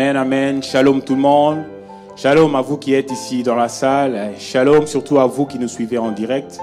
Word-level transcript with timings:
Amen, 0.00 0.16
amen. 0.16 0.62
Shalom 0.62 1.02
tout 1.02 1.16
le 1.16 1.20
monde. 1.22 1.64
Shalom 2.14 2.54
à 2.54 2.60
vous 2.60 2.76
qui 2.76 2.94
êtes 2.94 3.10
ici 3.10 3.42
dans 3.42 3.56
la 3.56 3.66
salle. 3.66 4.30
Shalom 4.38 4.86
surtout 4.86 5.18
à 5.18 5.26
vous 5.26 5.44
qui 5.44 5.58
nous 5.58 5.66
suivez 5.66 5.98
en 5.98 6.12
direct. 6.12 6.60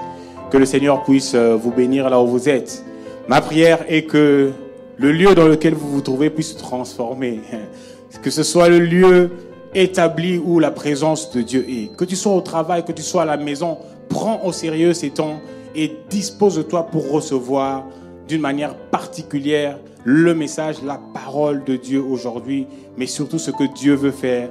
Que 0.50 0.56
le 0.56 0.64
Seigneur 0.64 1.02
puisse 1.02 1.34
euh, 1.34 1.54
vous 1.54 1.70
bénir 1.70 2.08
là 2.08 2.18
où 2.18 2.26
vous 2.26 2.48
êtes. 2.48 2.82
Ma 3.28 3.42
prière 3.42 3.84
est 3.88 4.04
que 4.04 4.52
le 4.96 5.12
lieu 5.12 5.34
dans 5.34 5.48
lequel 5.48 5.74
vous 5.74 5.86
vous 5.86 6.00
trouvez 6.00 6.30
puisse 6.30 6.54
se 6.54 6.58
transformer. 6.58 7.42
Que 8.22 8.30
ce 8.30 8.42
soit 8.42 8.70
le 8.70 8.78
lieu 8.78 9.30
établi 9.74 10.38
où 10.38 10.58
la 10.58 10.70
présence 10.70 11.30
de 11.30 11.42
Dieu 11.42 11.66
est. 11.68 11.94
Que 11.94 12.06
tu 12.06 12.16
sois 12.16 12.32
au 12.32 12.40
travail, 12.40 12.86
que 12.86 12.92
tu 12.92 13.02
sois 13.02 13.20
à 13.20 13.26
la 13.26 13.36
maison, 13.36 13.76
prends 14.08 14.40
au 14.46 14.52
sérieux 14.52 14.94
ces 14.94 15.10
temps 15.10 15.40
et 15.74 15.94
dispose-toi 16.08 16.86
pour 16.86 17.10
recevoir 17.10 17.84
d'une 18.28 18.40
manière 18.40 18.74
particulière 18.74 19.76
le 20.06 20.36
message, 20.36 20.84
la 20.84 21.00
parole 21.12 21.64
de 21.64 21.74
Dieu 21.74 22.00
aujourd'hui, 22.00 22.68
mais 22.96 23.06
surtout 23.06 23.40
ce 23.40 23.50
que 23.50 23.64
Dieu 23.64 23.94
veut 23.94 24.12
faire 24.12 24.48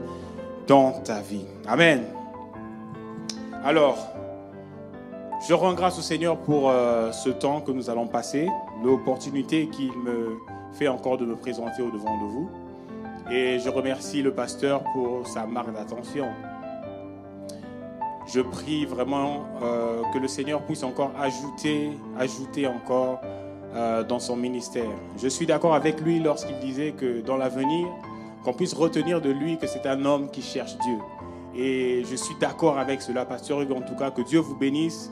dans 0.68 0.92
ta 0.92 1.22
vie. 1.22 1.46
Amen. 1.66 2.04
Alors, 3.64 3.98
je 5.48 5.54
rends 5.54 5.74
grâce 5.74 5.98
au 5.98 6.02
Seigneur 6.02 6.36
pour 6.40 6.70
euh, 6.70 7.14
ce 7.14 7.30
temps 7.30 7.62
que 7.62 7.72
nous 7.72 7.90
allons 7.90 8.06
passer, 8.06 8.50
l'opportunité 8.84 9.70
qu'il 9.70 9.94
me 9.94 10.40
fait 10.74 10.90
encore 10.90 11.18
de 11.18 11.26
me 11.26 11.38
présenter 11.38 11.82
au 11.82 11.90
devant 11.90 12.22
de 12.22 12.26
vous. 12.26 12.50
Et 13.32 13.58
je 13.60 13.70
remercie 13.70 14.22
le 14.22 14.34
pasteur 14.34 14.84
pour 14.92 15.26
sa 15.26 15.46
marque 15.46 15.74
d'attention. 15.74 16.28
Je 18.28 18.42
prie 18.42 18.86
vraiment 18.86 19.46
euh, 19.64 20.02
que 20.14 20.18
le 20.18 20.28
Seigneur 20.28 20.64
puisse 20.64 20.84
encore 20.84 21.12
ajouter, 21.18 21.92
ajouter 22.20 22.68
encore 22.68 23.22
euh, 23.76 24.04
dans 24.04 24.20
son 24.20 24.38
ministère. 24.38 24.90
Je 25.18 25.28
suis 25.28 25.46
d'accord 25.46 25.76
avec 25.76 26.00
lui 26.00 26.20
lorsqu'il 26.20 26.58
disait 26.60 26.94
que 26.94 27.20
dans 27.20 27.36
l'avenir, 27.36 27.88
qu'on 28.44 28.54
puisse 28.54 28.74
retenir 28.74 29.20
de 29.20 29.30
lui 29.30 29.58
que 29.58 29.68
c'est 29.68 29.86
un 29.86 30.06
homme 30.06 30.30
qui 30.32 30.42
cherche 30.42 30.78
Dieu. 30.78 30.98
Et 31.58 32.04
je 32.10 32.16
suis 32.16 32.36
d'accord 32.40 32.78
avec 32.80 33.02
cela, 33.02 33.26
pasteur 33.26 33.62
Hugues, 33.62 33.74
en 33.74 33.82
tout 33.82 33.96
cas, 33.96 34.12
que 34.12 34.22
Dieu 34.22 34.40
vous 34.40 34.56
bénisse 34.56 35.12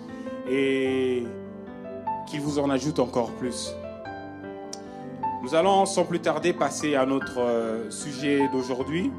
et 0.49 1.23
qu'il 2.27 2.39
vous 2.39 2.59
en 2.59 2.69
ajoute 2.69 2.99
encore 2.99 3.31
plus. 3.31 3.75
Nous 5.41 5.55
allons 5.55 5.85
sans 5.85 6.05
plus 6.05 6.21
tarder 6.21 6.53
passer 6.53 6.95
à 6.95 7.05
notre 7.05 7.39
euh, 7.39 7.89
sujet 7.91 8.47
d'aujourd'hui. 8.53 9.11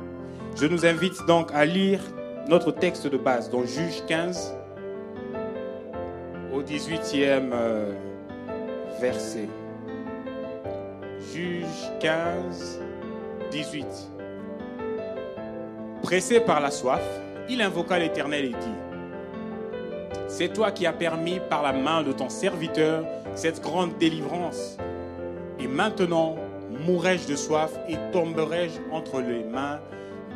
Je 0.56 0.67
nous 0.67 0.87
invite 0.87 1.27
donc 1.27 1.50
à 1.53 1.67
lire 1.67 2.00
notre 2.48 2.70
texte 2.70 3.06
de 3.06 3.19
base, 3.19 3.50
dans 3.50 3.65
Juge 3.65 4.05
15, 4.06 4.55
au 6.55 6.62
18e 6.62 7.50
euh, 8.94 9.00
verset. 9.00 9.49
Juge 11.32 11.65
15, 12.00 12.81
18. 13.50 13.87
Pressé 16.03 16.41
par 16.41 16.60
la 16.60 16.71
soif, 16.71 17.03
il 17.49 17.62
invoqua 17.62 17.99
l'Éternel 17.99 18.47
et 18.47 18.49
dit, 18.49 20.16
C'est 20.28 20.53
toi 20.53 20.71
qui 20.71 20.87
as 20.87 20.93
permis 20.93 21.41
par 21.49 21.62
la 21.62 21.72
main 21.72 22.03
de 22.03 22.12
ton 22.12 22.28
serviteur 22.28 23.04
cette 23.34 23.60
grande 23.60 23.97
délivrance. 23.99 24.77
Et 25.59 25.66
maintenant, 25.66 26.37
mourrai-je 26.87 27.28
de 27.28 27.37
soif 27.37 27.72
et 27.88 27.97
tomberai-je 28.12 28.81
entre 28.93 29.21
les 29.21 29.44
mains 29.44 29.81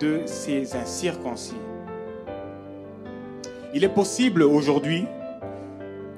de 0.01 0.23
ces 0.27 0.75
incirconcis? 0.75 1.57
Il 3.75 3.85
est 3.85 3.95
possible 3.95 4.43
aujourd'hui 4.43 5.07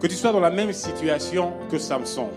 que 0.00 0.06
tu 0.06 0.16
sois 0.16 0.33
dans 0.33 0.41
la 0.41 0.50
même 0.50 0.72
situation 0.72 1.53
que 1.71 1.78
Samson. 1.78 2.31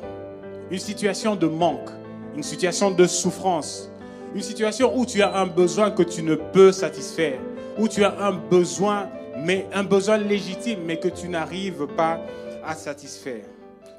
Une 0.70 0.80
situation 0.80 1.36
de 1.36 1.48
manque, 1.48 1.90
une 2.36 2.44
situation 2.44 2.92
de 2.92 3.08
souffrance, 3.08 3.90
une 4.36 4.42
situation 4.42 4.98
où 4.98 5.06
tu 5.06 5.22
as 5.22 5.36
un 5.36 5.46
besoin 5.46 5.92
que 5.92 6.04
tu 6.04 6.24
ne 6.24 6.36
peux 6.36 6.72
satisfaire, 6.72 7.40
où 7.78 7.88
tu 7.88 8.04
as 8.04 8.20
un 8.20 8.34
besoin, 8.34 9.10
mais 9.38 9.68
un 9.74 9.84
besoin 9.84 10.18
légitime, 10.18 10.80
mais 10.86 10.98
que 10.98 11.08
tu 11.08 11.30
n'arrives 11.30 11.88
pas 11.96 12.20
à 12.66 12.76
satisfaire. 12.76 13.46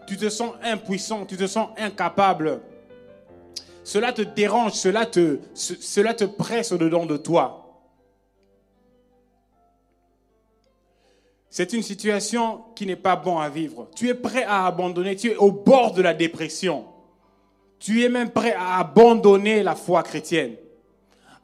Tu 0.06 0.16
te 0.16 0.28
sens 0.28 0.52
impuissant, 0.62 1.25
tu 1.25 1.36
te 1.36 1.46
sens 1.46 1.69
incapable. 1.78 2.60
Cela 3.82 4.12
te 4.12 4.22
dérange, 4.22 4.72
cela 4.72 5.06
te, 5.06 5.38
cela 5.54 6.12
te 6.12 6.25
presse 6.25 6.72
au-dedans 6.72 7.06
de 7.06 7.16
toi. 7.16 7.63
C'est 11.56 11.72
une 11.72 11.84
situation 11.84 12.62
qui 12.75 12.84
n'est 12.84 12.97
pas 12.97 13.15
bon 13.15 13.38
à 13.38 13.48
vivre. 13.48 13.88
Tu 13.94 14.09
es 14.09 14.15
prêt 14.15 14.42
à 14.42 14.66
abandonner, 14.66 15.15
tu 15.15 15.31
es 15.31 15.37
au 15.37 15.53
bord 15.53 15.92
de 15.92 16.03
la 16.03 16.12
dépression. 16.12 16.84
Tu 17.78 18.03
es 18.03 18.09
même 18.09 18.32
prêt 18.32 18.54
à 18.59 18.81
abandonner 18.81 19.62
la 19.62 19.76
foi 19.76 20.03
chrétienne. 20.03 20.56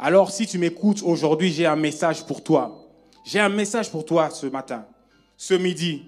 Alors 0.00 0.32
si 0.32 0.48
tu 0.48 0.58
m'écoutes 0.58 1.04
aujourd'hui, 1.04 1.52
j'ai 1.52 1.64
un 1.64 1.76
message 1.76 2.26
pour 2.26 2.42
toi. 2.42 2.90
J'ai 3.24 3.38
un 3.38 3.50
message 3.50 3.88
pour 3.88 4.04
toi 4.04 4.30
ce 4.30 4.46
matin, 4.46 4.84
ce 5.36 5.54
midi. 5.54 6.02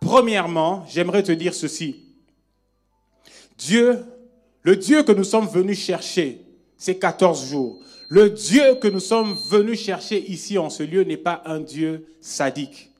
Premièrement, 0.00 0.84
j'aimerais 0.88 1.22
te 1.22 1.30
dire 1.30 1.54
ceci. 1.54 2.02
Dieu, 3.58 4.04
le 4.62 4.74
Dieu 4.74 5.04
que 5.04 5.12
nous 5.12 5.22
sommes 5.22 5.46
venus 5.46 5.78
chercher 5.78 6.44
ces 6.76 6.98
14 6.98 7.48
jours, 7.48 7.78
le 8.08 8.28
Dieu 8.28 8.74
que 8.82 8.88
nous 8.88 8.98
sommes 8.98 9.34
venus 9.34 9.80
chercher 9.80 10.18
ici 10.32 10.58
en 10.58 10.68
ce 10.68 10.82
lieu 10.82 11.04
n'est 11.04 11.16
pas 11.16 11.42
un 11.44 11.60
Dieu 11.60 12.08
sadique. 12.20 12.90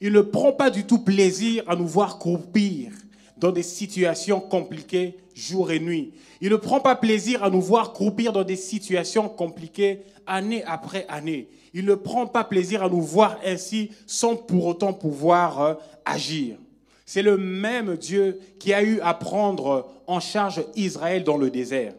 Il 0.00 0.12
ne 0.12 0.20
prend 0.20 0.52
pas 0.52 0.70
du 0.70 0.84
tout 0.84 0.98
plaisir 0.98 1.64
à 1.66 1.76
nous 1.76 1.86
voir 1.86 2.18
croupir 2.18 2.92
dans 3.36 3.52
des 3.52 3.62
situations 3.62 4.40
compliquées 4.40 5.18
jour 5.34 5.70
et 5.70 5.80
nuit. 5.80 6.12
Il 6.40 6.50
ne 6.50 6.56
prend 6.56 6.80
pas 6.80 6.94
plaisir 6.94 7.42
à 7.42 7.50
nous 7.50 7.60
voir 7.60 7.92
croupir 7.92 8.32
dans 8.32 8.44
des 8.44 8.56
situations 8.56 9.28
compliquées 9.28 10.02
année 10.26 10.62
après 10.64 11.06
année. 11.08 11.48
Il 11.72 11.84
ne 11.86 11.94
prend 11.94 12.26
pas 12.26 12.44
plaisir 12.44 12.82
à 12.82 12.88
nous 12.88 13.02
voir 13.02 13.38
ainsi 13.44 13.90
sans 14.06 14.36
pour 14.36 14.66
autant 14.66 14.92
pouvoir 14.92 15.60
euh, 15.60 15.74
agir. 16.04 16.56
C'est 17.04 17.22
le 17.22 17.36
même 17.36 17.96
Dieu 17.96 18.40
qui 18.58 18.72
a 18.72 18.82
eu 18.82 19.00
à 19.00 19.12
prendre 19.14 19.90
en 20.06 20.20
charge 20.20 20.64
Israël 20.76 21.24
dans 21.24 21.36
le 21.36 21.50
désert. 21.50 21.94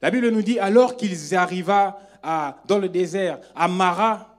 La 0.00 0.10
Bible 0.10 0.28
nous 0.30 0.42
dit 0.42 0.58
alors 0.58 0.96
qu'ils 0.96 1.34
arriva 1.34 1.98
dans 2.68 2.78
le 2.78 2.88
désert, 2.88 3.40
à 3.54 3.66
Mara, 3.66 4.36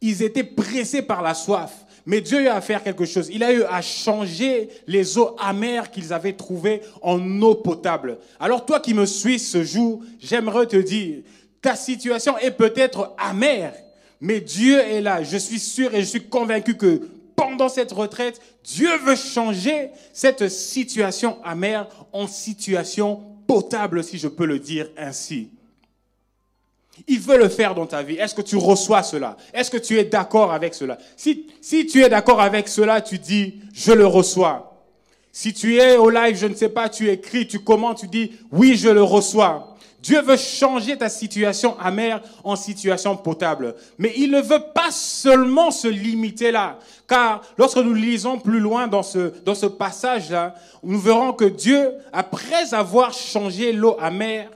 ils 0.00 0.22
étaient 0.22 0.44
pressés 0.44 1.02
par 1.02 1.22
la 1.22 1.34
soif. 1.34 1.85
Mais 2.06 2.20
Dieu 2.20 2.38
a 2.38 2.42
eu 2.42 2.46
à 2.46 2.60
faire 2.60 2.84
quelque 2.84 3.04
chose. 3.04 3.28
Il 3.32 3.42
a 3.42 3.52
eu 3.52 3.64
à 3.64 3.82
changer 3.82 4.68
les 4.86 5.18
eaux 5.18 5.34
amères 5.40 5.90
qu'ils 5.90 6.12
avaient 6.12 6.34
trouvées 6.34 6.80
en 7.02 7.42
eau 7.42 7.56
potable. 7.56 8.18
Alors 8.38 8.64
toi 8.64 8.78
qui 8.78 8.94
me 8.94 9.06
suis 9.06 9.40
ce 9.40 9.64
jour, 9.64 10.02
j'aimerais 10.20 10.66
te 10.66 10.76
dire, 10.76 11.22
ta 11.60 11.74
situation 11.74 12.38
est 12.38 12.52
peut-être 12.52 13.12
amère, 13.18 13.74
mais 14.20 14.40
Dieu 14.40 14.78
est 14.78 15.00
là. 15.00 15.24
Je 15.24 15.36
suis 15.36 15.58
sûr 15.58 15.92
et 15.94 16.00
je 16.00 16.06
suis 16.06 16.22
convaincu 16.22 16.76
que 16.76 17.08
pendant 17.34 17.68
cette 17.68 17.90
retraite, 17.90 18.40
Dieu 18.62 18.88
veut 19.04 19.16
changer 19.16 19.90
cette 20.12 20.48
situation 20.48 21.38
amère 21.42 21.88
en 22.12 22.28
situation 22.28 23.20
potable, 23.48 24.04
si 24.04 24.16
je 24.16 24.28
peux 24.28 24.46
le 24.46 24.60
dire 24.60 24.88
ainsi. 24.96 25.50
Il 27.06 27.20
veut 27.20 27.38
le 27.38 27.48
faire 27.48 27.74
dans 27.74 27.86
ta 27.86 28.02
vie. 28.02 28.16
Est-ce 28.16 28.34
que 28.34 28.42
tu 28.42 28.56
reçois 28.56 29.02
cela? 29.02 29.36
Est-ce 29.52 29.70
que 29.70 29.76
tu 29.76 29.98
es 29.98 30.04
d'accord 30.04 30.52
avec 30.52 30.74
cela? 30.74 30.98
Si, 31.16 31.46
si 31.60 31.86
tu 31.86 32.02
es 32.02 32.08
d'accord 32.08 32.40
avec 32.40 32.68
cela, 32.68 33.00
tu 33.00 33.18
dis, 33.18 33.56
je 33.74 33.92
le 33.92 34.06
reçois. 34.06 34.72
Si 35.32 35.52
tu 35.52 35.76
es 35.76 35.96
au 35.96 36.08
live, 36.08 36.36
je 36.36 36.46
ne 36.46 36.54
sais 36.54 36.70
pas, 36.70 36.88
tu 36.88 37.10
écris, 37.10 37.46
tu 37.46 37.58
commentes, 37.58 37.98
tu 37.98 38.08
dis, 38.08 38.32
oui, 38.50 38.76
je 38.76 38.88
le 38.88 39.02
reçois. 39.02 39.76
Dieu 40.00 40.22
veut 40.22 40.36
changer 40.36 40.96
ta 40.96 41.08
situation 41.08 41.76
amère 41.80 42.20
en 42.44 42.54
situation 42.54 43.16
potable. 43.16 43.74
Mais 43.98 44.12
il 44.16 44.30
ne 44.30 44.40
veut 44.40 44.62
pas 44.72 44.90
seulement 44.90 45.70
se 45.70 45.88
limiter 45.88 46.52
là. 46.52 46.78
Car 47.08 47.42
lorsque 47.58 47.78
nous 47.78 47.92
lisons 47.92 48.38
plus 48.38 48.60
loin 48.60 48.86
dans 48.86 49.02
ce, 49.02 49.32
dans 49.44 49.54
ce 49.54 49.66
passage-là, 49.66 50.54
nous 50.82 51.00
verrons 51.00 51.32
que 51.32 51.44
Dieu, 51.44 51.90
après 52.12 52.72
avoir 52.72 53.12
changé 53.12 53.72
l'eau 53.72 53.96
amère 54.00 54.48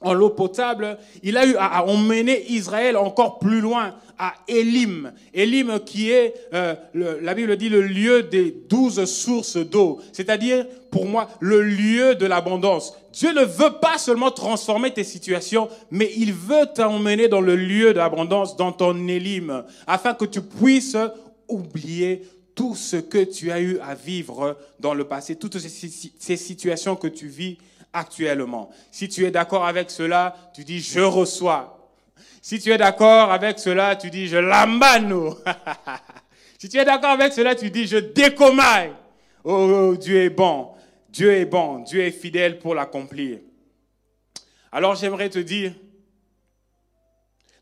en 0.00 0.14
l'eau 0.14 0.30
potable, 0.30 0.98
il 1.22 1.36
a 1.36 1.46
eu 1.46 1.56
à 1.58 1.84
emmener 1.84 2.50
Israël 2.50 2.96
encore 2.96 3.38
plus 3.38 3.60
loin, 3.60 3.94
à 4.18 4.34
Elim. 4.48 5.12
Elim 5.34 5.80
qui 5.84 6.10
est, 6.10 6.34
euh, 6.54 6.74
la 6.94 7.34
Bible 7.34 7.56
dit, 7.56 7.68
le 7.68 7.82
lieu 7.82 8.22
des 8.22 8.54
douze 8.68 9.04
sources 9.04 9.56
d'eau, 9.56 10.00
c'est-à-dire 10.12 10.66
pour 10.90 11.06
moi 11.06 11.28
le 11.40 11.62
lieu 11.62 12.14
de 12.14 12.26
l'abondance. 12.26 12.94
Dieu 13.12 13.32
ne 13.32 13.44
veut 13.44 13.78
pas 13.80 13.98
seulement 13.98 14.30
transformer 14.30 14.92
tes 14.92 15.04
situations, 15.04 15.68
mais 15.90 16.10
il 16.16 16.32
veut 16.32 16.66
t'emmener 16.74 17.28
dans 17.28 17.40
le 17.40 17.56
lieu 17.56 17.92
de 17.92 17.98
l'abondance, 17.98 18.56
dans 18.56 18.72
ton 18.72 19.06
Elim, 19.06 19.64
afin 19.86 20.14
que 20.14 20.24
tu 20.24 20.40
puisses 20.40 20.96
oublier 21.48 22.22
tout 22.54 22.74
ce 22.74 22.96
que 22.96 23.24
tu 23.24 23.50
as 23.50 23.60
eu 23.60 23.78
à 23.80 23.94
vivre 23.94 24.56
dans 24.80 24.94
le 24.94 25.04
passé, 25.04 25.36
toutes 25.36 25.58
ces 25.58 26.36
situations 26.36 26.96
que 26.96 27.08
tu 27.08 27.26
vis 27.26 27.58
actuellement. 27.92 28.70
Si 28.90 29.08
tu 29.08 29.24
es 29.24 29.30
d'accord 29.30 29.66
avec 29.66 29.90
cela, 29.90 30.36
tu 30.54 30.64
dis 30.64 30.80
je 30.80 31.00
reçois. 31.00 31.76
Si 32.42 32.58
tu 32.58 32.70
es 32.70 32.78
d'accord 32.78 33.30
avec 33.30 33.58
cela, 33.58 33.96
tu 33.96 34.10
dis 34.10 34.26
je 34.26 34.36
l'ambano. 34.36 35.36
si 36.58 36.68
tu 36.68 36.78
es 36.78 36.84
d'accord 36.84 37.10
avec 37.10 37.32
cela, 37.32 37.54
tu 37.54 37.70
dis 37.70 37.86
je 37.86 37.98
décomaille. 37.98 38.92
Oh, 39.44 39.90
oh, 39.92 39.96
Dieu 39.96 40.22
est 40.22 40.30
bon. 40.30 40.70
Dieu 41.08 41.32
est 41.32 41.44
bon. 41.44 41.80
Dieu 41.80 42.02
est 42.02 42.10
fidèle 42.10 42.58
pour 42.58 42.74
l'accomplir. 42.74 43.40
Alors 44.72 44.94
j'aimerais 44.94 45.30
te 45.30 45.38
dire 45.38 45.74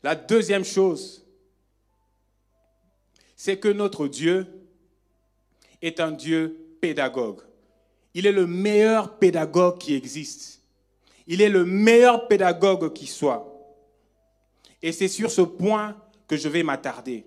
La 0.03 0.15
deuxième 0.15 0.65
chose, 0.65 1.25
c'est 3.35 3.57
que 3.57 3.69
notre 3.69 4.07
Dieu 4.07 4.47
est 5.81 5.99
un 5.99 6.11
Dieu 6.11 6.75
pédagogue. 6.81 7.41
Il 8.19 8.27
est 8.27 8.33
le 8.33 8.45
meilleur 8.45 9.17
pédagogue 9.17 9.77
qui 9.77 9.95
existe. 9.95 10.61
Il 11.25 11.41
est 11.41 11.47
le 11.47 11.63
meilleur 11.63 12.27
pédagogue 12.27 12.91
qui 12.91 13.07
soit. 13.07 13.47
Et 14.81 14.91
c'est 14.91 15.07
sur 15.07 15.31
ce 15.31 15.39
point 15.39 15.95
que 16.27 16.35
je 16.35 16.49
vais 16.49 16.61
m'attarder. 16.61 17.25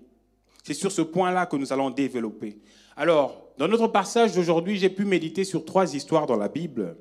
C'est 0.62 0.74
sur 0.74 0.92
ce 0.92 1.00
point-là 1.00 1.46
que 1.46 1.56
nous 1.56 1.72
allons 1.72 1.88
développer. 1.88 2.58
Alors, 2.94 3.54
dans 3.56 3.68
notre 3.68 3.86
passage 3.86 4.34
d'aujourd'hui, 4.34 4.76
j'ai 4.76 4.90
pu 4.90 5.06
méditer 5.06 5.44
sur 5.44 5.64
trois 5.64 5.94
histoires 5.94 6.26
dans 6.26 6.36
la 6.36 6.48
Bible 6.48 6.94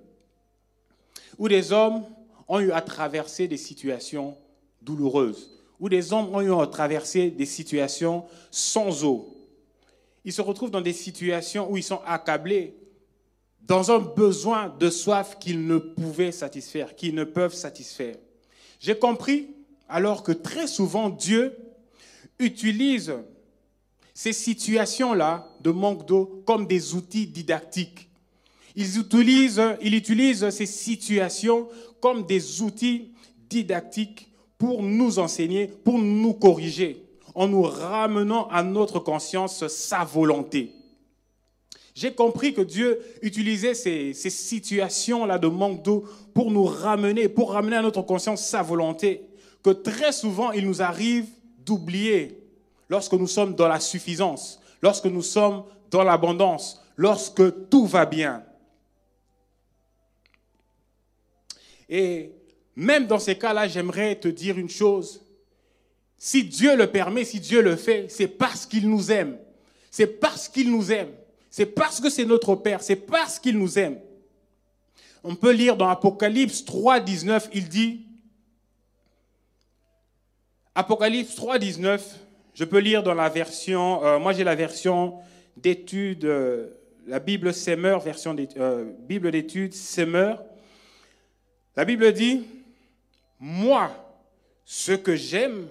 où 1.37 1.49
des 1.49 1.73
hommes 1.73 2.05
ont 2.47 2.61
eu 2.61 2.71
à 2.71 2.79
traverser 2.79 3.49
des 3.49 3.57
situations 3.57 4.37
douloureuses, 4.81 5.61
où 5.81 5.89
des 5.89 6.13
hommes 6.13 6.33
ont 6.33 6.39
eu 6.39 6.53
à 6.53 6.65
traverser 6.65 7.29
des 7.29 7.45
situations 7.45 8.23
sans 8.51 9.03
eau. 9.03 9.35
Ils 10.23 10.31
se 10.31 10.41
retrouvent 10.41 10.71
dans 10.71 10.79
des 10.79 10.93
situations 10.93 11.69
où 11.69 11.75
ils 11.75 11.83
sont 11.83 11.99
accablés, 12.05 12.77
dans 13.67 13.91
un 13.91 13.99
besoin 13.99 14.73
de 14.79 14.89
soif 14.89 15.37
qu'ils 15.39 15.65
ne 15.65 15.77
pouvaient 15.77 16.31
satisfaire, 16.31 16.95
qu'ils 16.95 17.15
ne 17.15 17.23
peuvent 17.23 17.53
satisfaire. 17.53 18.15
J'ai 18.79 18.97
compris 18.97 19.47
alors 19.87 20.23
que 20.23 20.31
très 20.31 20.67
souvent 20.67 21.09
Dieu 21.09 21.55
utilise 22.39 23.13
ces 24.13 24.33
situations-là 24.33 25.47
de 25.61 25.71
manque 25.71 26.05
d'eau 26.05 26.43
comme 26.45 26.67
des 26.67 26.95
outils 26.95 27.27
didactiques. 27.27 28.09
Il 28.75 28.97
utilise, 28.97 29.61
il 29.81 29.95
utilise 29.95 30.49
ces 30.49 30.65
situations 30.65 31.67
comme 31.99 32.25
des 32.25 32.61
outils 32.61 33.11
didactiques 33.49 34.31
pour 34.57 34.81
nous 34.83 35.19
enseigner, 35.19 35.67
pour 35.67 35.97
nous 35.97 36.33
corriger, 36.33 37.03
en 37.35 37.47
nous 37.47 37.63
ramenant 37.63 38.47
à 38.49 38.63
notre 38.63 38.99
conscience 38.99 39.67
sa 39.67 40.03
volonté. 40.03 40.73
J'ai 41.93 42.13
compris 42.13 42.53
que 42.53 42.61
Dieu 42.61 43.01
utilisait 43.21 43.73
ces, 43.73 44.13
situations-là 44.13 45.37
de 45.37 45.47
manque 45.47 45.83
d'eau 45.83 46.05
pour 46.33 46.51
nous 46.51 46.63
ramener, 46.63 47.27
pour 47.27 47.51
ramener 47.51 47.75
à 47.75 47.81
notre 47.81 48.01
conscience 48.01 48.45
sa 48.45 48.61
volonté, 48.61 49.27
que 49.63 49.71
très 49.71 50.11
souvent 50.11 50.51
il 50.51 50.65
nous 50.65 50.81
arrive 50.81 51.25
d'oublier 51.59 52.39
lorsque 52.89 53.13
nous 53.13 53.27
sommes 53.27 53.55
dans 53.55 53.67
la 53.67 53.79
suffisance, 53.79 54.59
lorsque 54.81 55.05
nous 55.05 55.21
sommes 55.21 55.63
dans 55.89 56.03
l'abondance, 56.03 56.81
lorsque 56.95 57.69
tout 57.69 57.85
va 57.85 58.05
bien. 58.05 58.43
Et 61.89 62.31
même 62.75 63.05
dans 63.05 63.19
ces 63.19 63.37
cas-là, 63.37 63.67
j'aimerais 63.67 64.15
te 64.15 64.29
dire 64.29 64.57
une 64.57 64.69
chose. 64.69 65.21
Si 66.17 66.45
Dieu 66.45 66.77
le 66.77 66.87
permet, 66.87 67.25
si 67.25 67.41
Dieu 67.41 67.61
le 67.61 67.75
fait, 67.75 68.07
c'est 68.09 68.27
parce 68.27 68.65
qu'il 68.65 68.89
nous 68.89 69.11
aime. 69.11 69.37
C'est 69.89 70.07
parce 70.07 70.47
qu'il 70.47 70.71
nous 70.71 70.91
aime. 70.91 71.09
C'est 71.51 71.65
parce 71.65 71.99
que 71.99 72.09
c'est 72.09 72.25
notre 72.25 72.55
Père. 72.55 72.81
C'est 72.81 72.95
parce 72.95 73.37
qu'il 73.37 73.59
nous 73.59 73.77
aime. 73.77 73.99
On 75.23 75.35
peut 75.35 75.51
lire 75.51 75.75
dans 75.77 75.89
Apocalypse 75.89 76.65
3, 76.65 77.01
19, 77.01 77.49
il 77.53 77.69
dit, 77.69 78.07
Apocalypse 80.73 81.35
3, 81.35 81.59
19, 81.59 82.19
je 82.55 82.63
peux 82.63 82.79
lire 82.79 83.03
dans 83.03 83.13
la 83.13 83.29
version, 83.29 84.03
euh, 84.03 84.17
moi 84.17 84.33
j'ai 84.33 84.43
la 84.43 84.55
version 84.55 85.19
d'études, 85.57 86.25
euh, 86.25 86.69
la 87.05 87.19
Bible 87.19 87.53
Semeur, 87.53 87.99
version 87.99 88.35
euh, 88.57 88.91
Bible 88.99 89.29
d'études 89.31 89.73
Semeur. 89.73 90.43
La 91.75 91.85
Bible 91.85 92.11
dit, 92.13 92.43
moi, 93.39 93.91
ce 94.65 94.93
que 94.93 95.15
j'aime, 95.15 95.67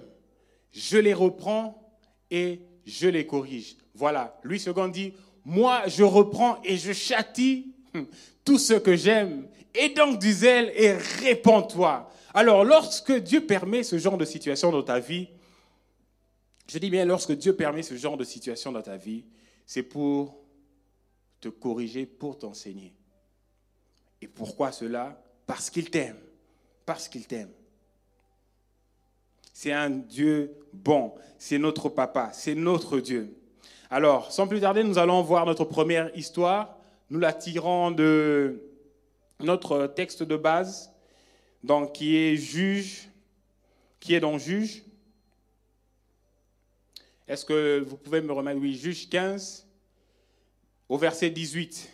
je 0.71 0.97
les 0.97 1.13
reprends 1.13 1.91
et 2.29 2.61
je 2.85 3.07
les 3.07 3.25
corrige. 3.25 3.75
Voilà, 3.95 4.39
Louis 4.43 4.63
II 4.65 4.91
dit, 4.91 5.13
moi, 5.45 5.83
je 5.87 6.03
reprends 6.03 6.61
et 6.63 6.77
je 6.77 6.93
châtie 6.93 7.73
tout 8.45 8.57
ce 8.57 8.73
que 8.73 8.95
j'aime. 8.95 9.47
Et 9.73 9.89
donc 9.89 10.19
du 10.19 10.31
zèle 10.31 10.71
et 10.75 10.93
répands-toi. 10.93 12.09
Alors, 12.33 12.63
lorsque 12.63 13.13
Dieu 13.13 13.45
permet 13.45 13.83
ce 13.83 13.97
genre 13.97 14.17
de 14.17 14.25
situation 14.25 14.71
dans 14.71 14.83
ta 14.83 14.99
vie, 14.99 15.29
je 16.67 16.77
dis 16.77 16.89
bien, 16.89 17.05
lorsque 17.05 17.33
Dieu 17.33 17.55
permet 17.55 17.83
ce 17.83 17.95
genre 17.95 18.17
de 18.17 18.23
situation 18.23 18.71
dans 18.71 18.81
ta 18.81 18.95
vie, 18.95 19.25
c'est 19.65 19.83
pour 19.83 20.37
te 21.41 21.49
corriger, 21.49 22.05
pour 22.05 22.37
t'enseigner. 22.37 22.93
Et 24.21 24.27
pourquoi 24.27 24.71
cela? 24.71 25.21
Parce 25.45 25.69
qu'il 25.69 25.89
t'aime. 25.89 26.19
Parce 26.85 27.09
qu'il 27.09 27.25
t'aime. 27.27 27.51
C'est 29.51 29.73
un 29.73 29.89
Dieu 29.89 30.53
bon. 30.71 31.13
C'est 31.37 31.57
notre 31.57 31.89
papa. 31.89 32.31
C'est 32.33 32.55
notre 32.55 32.99
Dieu. 32.99 33.35
Alors, 33.93 34.31
sans 34.31 34.47
plus 34.47 34.61
tarder, 34.61 34.85
nous 34.85 34.97
allons 34.97 35.21
voir 35.21 35.45
notre 35.45 35.65
première 35.65 36.15
histoire. 36.17 36.77
Nous 37.09 37.19
la 37.19 37.33
tirons 37.33 37.91
de 37.91 38.63
notre 39.41 39.85
texte 39.85 40.23
de 40.23 40.37
base, 40.37 40.93
donc, 41.61 41.91
qui 41.91 42.15
est 42.15 42.37
juge, 42.37 43.09
qui 43.99 44.15
est 44.15 44.21
dans 44.21 44.37
juge, 44.37 44.81
est-ce 47.27 47.43
que 47.43 47.79
vous 47.85 47.97
pouvez 47.97 48.21
me 48.21 48.31
remettre, 48.31 48.61
oui, 48.61 48.75
juge 48.75 49.09
15, 49.09 49.67
au 50.87 50.97
verset 50.97 51.29
18. 51.29 51.91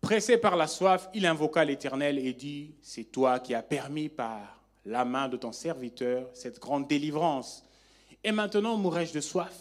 Pressé 0.00 0.36
par 0.36 0.56
la 0.56 0.66
soif, 0.66 1.08
il 1.14 1.26
invoqua 1.26 1.64
l'Éternel 1.64 2.18
et 2.18 2.32
dit, 2.32 2.74
c'est 2.82 3.04
toi 3.04 3.38
qui 3.38 3.54
as 3.54 3.62
permis 3.62 4.08
par 4.08 4.63
la 4.84 5.04
main 5.04 5.28
de 5.28 5.36
ton 5.36 5.52
serviteur 5.52 6.28
cette 6.34 6.58
grande 6.60 6.88
délivrance. 6.88 7.64
Et 8.22 8.32
maintenant 8.32 8.76
mourrai-je 8.76 9.12
de 9.12 9.20
soif 9.20 9.54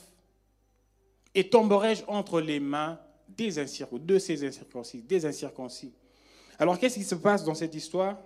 Et 1.35 1.49
tomberai-je 1.49 2.03
entre 2.07 2.41
les 2.41 2.59
mains 2.59 2.99
des 3.29 3.55
de 3.55 4.19
ces 4.19 4.45
incirconcis, 4.45 5.01
des 5.01 5.25
incirconcis. 5.25 5.93
Alors 6.59 6.77
qu'est-ce 6.77 6.95
qui 6.95 7.03
se 7.03 7.15
passe 7.15 7.43
dans 7.43 7.55
cette 7.55 7.73
histoire? 7.73 8.17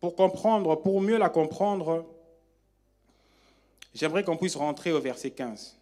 Pour 0.00 0.14
comprendre, 0.14 0.76
pour 0.76 1.00
mieux 1.00 1.18
la 1.18 1.28
comprendre, 1.28 2.06
j'aimerais 3.94 4.24
qu'on 4.24 4.36
puisse 4.36 4.56
rentrer 4.56 4.92
au 4.92 5.00
verset 5.00 5.30
15. 5.30 5.76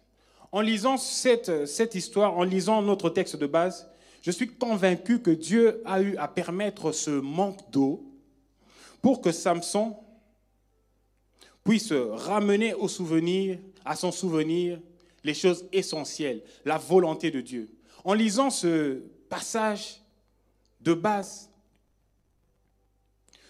En 0.51 0.61
lisant 0.61 0.97
cette, 0.97 1.65
cette 1.65 1.95
histoire, 1.95 2.37
en 2.37 2.43
lisant 2.43 2.81
notre 2.81 3.09
texte 3.09 3.35
de 3.35 3.45
base, 3.45 3.89
je 4.21 4.31
suis 4.31 4.47
convaincu 4.47 5.21
que 5.21 5.31
Dieu 5.31 5.81
a 5.85 6.01
eu 6.01 6.17
à 6.17 6.27
permettre 6.27 6.91
ce 6.91 7.11
manque 7.11 7.69
d'eau 7.69 8.03
pour 9.01 9.21
que 9.21 9.31
Samson 9.31 9.95
puisse 11.67 11.91
ramener 11.91 12.73
au 12.73 12.87
souvenir, 12.87 13.59
à 13.83 13.97
son 13.97 14.13
souvenir, 14.13 14.79
les 15.25 15.33
choses 15.33 15.67
essentielles, 15.73 16.41
la 16.63 16.77
volonté 16.77 17.29
de 17.29 17.41
Dieu. 17.41 17.69
En 18.05 18.13
lisant 18.13 18.49
ce 18.49 19.01
passage 19.27 20.01
de 20.79 20.93
base, 20.93 21.49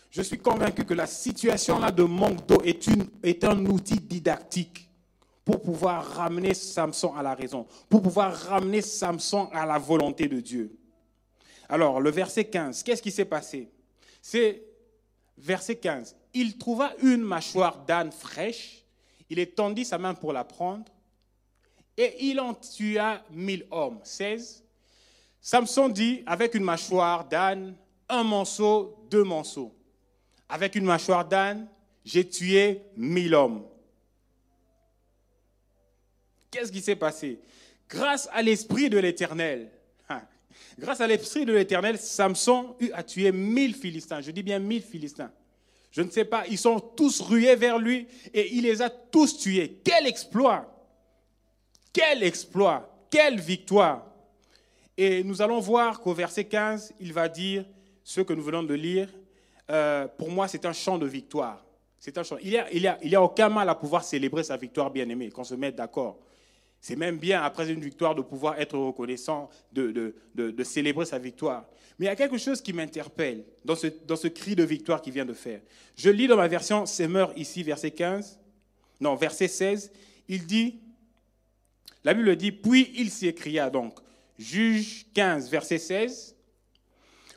je 0.10 0.24
suis 0.24 0.40
convaincu 0.40 0.84
que 0.84 0.96
la 0.96 1.06
situation-là 1.06 1.92
de 1.92 2.02
manque 2.02 2.44
d'eau 2.48 2.60
est, 2.64 2.90
est 3.22 3.44
un 3.44 3.64
outil 3.68 4.00
didactique 4.00 4.90
pour 5.46 5.62
pouvoir 5.62 6.04
ramener 6.16 6.56
Samson 6.56 7.14
à 7.14 7.22
la 7.22 7.36
raison, 7.36 7.68
pour 7.88 8.02
pouvoir 8.02 8.34
ramener 8.34 8.82
Samson 8.82 9.48
à 9.54 9.68
la 9.68 9.78
volonté 9.78 10.28
de 10.28 10.40
Dieu. 10.40 10.76
Alors, 11.70 12.02
le 12.02 12.10
verset 12.10 12.46
15, 12.46 12.82
qu'est-ce 12.82 13.02
qui 13.04 13.12
s'est 13.12 13.26
passé? 13.26 13.70
C'est 14.24 14.64
verset 15.38 15.76
15. 15.76 16.16
Il 16.40 16.60
trouva 16.60 16.94
une 17.02 17.24
mâchoire 17.24 17.84
d'âne 17.84 18.12
fraîche, 18.12 18.86
il 19.28 19.40
étendit 19.40 19.86
sa 19.86 19.98
main 19.98 20.14
pour 20.14 20.34
la 20.34 20.44
prendre, 20.44 20.86
et 21.98 22.28
il 22.28 22.40
en 22.40 22.54
tua 22.54 23.24
mille 23.32 23.66
hommes. 23.72 24.00
16. 24.04 24.64
Samson 25.42 25.90
dit, 25.90 26.22
avec 26.28 26.54
une 26.54 26.64
mâchoire 26.64 27.28
d'âne, 27.28 27.76
un 28.08 28.22
morceau, 28.22 29.04
deux 29.10 29.24
morceaux. 29.24 29.76
Avec 30.48 30.76
une 30.76 30.86
mâchoire 30.86 31.28
d'âne, 31.28 31.68
j'ai 32.06 32.30
tué 32.30 32.84
mille 32.96 33.34
hommes. 33.34 33.66
Qu'est-ce 36.52 36.72
qui 36.72 36.82
s'est 36.82 36.96
passé? 36.96 37.40
Grâce 37.90 38.30
à 38.32 38.44
l'Esprit 38.44 38.92
de 38.92 39.00
l'Éternel, 39.00 39.72
grâce 40.78 41.02
à 41.02 41.08
l'Esprit 41.08 41.46
de 41.46 41.54
l'Éternel, 41.54 41.98
Samson 41.98 42.76
a 42.94 43.02
tué 43.02 43.32
mille 43.32 43.74
Philistins. 43.74 44.22
Je 44.22 44.30
dis 44.30 44.44
bien 44.44 44.60
mille 44.60 44.84
Philistins. 44.84 45.32
Je 45.98 46.04
ne 46.04 46.12
sais 46.12 46.26
pas, 46.26 46.46
ils 46.48 46.60
sont 46.60 46.80
tous 46.80 47.22
rués 47.22 47.56
vers 47.56 47.80
lui 47.80 48.06
et 48.32 48.54
il 48.54 48.66
les 48.66 48.84
a 48.84 48.90
tous 48.92 49.40
tués. 49.40 49.80
Quel 49.84 50.06
exploit 50.06 50.72
Quel 51.92 52.22
exploit 52.22 53.08
Quelle 53.10 53.40
victoire 53.40 54.06
Et 54.96 55.24
nous 55.24 55.42
allons 55.42 55.60
voir 55.60 56.00
qu'au 56.00 56.14
verset 56.14 56.44
15, 56.44 56.94
il 57.00 57.14
va 57.14 57.28
dire 57.28 57.66
ce 58.04 58.22
que 58.22 58.32
nous 58.34 58.44
venons 58.44 58.62
de 58.62 58.76
lire. 58.76 59.10
Euh, 59.72 60.08
pour 60.08 60.30
moi, 60.30 60.48
c'est 60.48 60.68
un 60.68 60.72
chant 60.72 61.00
de 61.00 61.08
victoire. 61.08 61.66
Il 62.44 62.64
n'y 62.76 62.86
a, 62.86 63.20
a, 63.20 63.24
aucun 63.24 63.50
mal 63.50 63.68
à 63.68 63.74
pouvoir 63.74 64.04
célébrer 64.04 64.44
sa 64.44 64.56
victoire 64.56 64.92
bien-aimée, 64.92 65.32
qu'on 65.32 65.44
se 65.44 65.56
mette 65.56 65.76
d'accord. 65.76 66.20
C'est 66.80 66.96
même 66.96 67.18
bien, 67.18 67.42
après 67.42 67.72
une 67.72 67.82
victoire, 67.82 68.14
de 68.14 68.22
pouvoir 68.22 68.60
être 68.60 68.78
reconnaissant, 68.78 69.50
de, 69.74 70.14
célébrer 70.64 71.06
sa 71.06 71.18
victoire. 71.18 71.66
Mais 71.98 72.06
il 72.06 72.10
y 72.10 72.12
a 72.12 72.16
quelque 72.16 72.38
chose 72.38 72.62
qui 72.62 72.74
m'interpelle 72.74 73.44
dans 73.66 73.76
ce, 73.76 74.28
cri 74.28 74.56
de 74.56 74.64
victoire 74.64 75.02
qu'il 75.02 75.14
vient 75.14 75.26
de 75.26 75.34
faire. 75.34 75.62
Je 75.96 76.10
lis 76.10 76.28
dans 76.28 76.38
ma 76.38 76.48
version 76.48 76.86
Semeur 76.86 77.34
ici, 77.36 77.64
verset 77.64 77.92
15, 77.92 78.40
non, 79.00 79.16
verset 79.16 79.48
16, 79.48 79.92
il 80.28 80.46
dit, 80.46 80.80
la 82.04 82.14
Bible 82.14 82.36
dit, 82.36 82.52
puis 82.52 82.92
il 82.96 83.10
s'écria 83.10 83.70
donc, 83.70 83.98
Juge 84.38 85.08
15, 85.14 85.50
verset 85.50 85.80
16, 85.80 86.36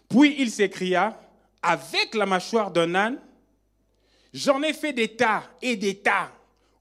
puis 0.08 0.36
il 0.38 0.50
s'écria, 0.50 1.18
avec 1.62 2.14
la 2.14 2.26
mâchoire 2.26 2.70
d'un 2.70 2.94
âne, 2.94 3.18
j'en 4.34 4.62
ai 4.62 4.74
fait 4.74 4.92
des 4.92 5.16
tas 5.16 5.44
et 5.62 5.76
des 5.76 5.98
tas. 5.98 6.32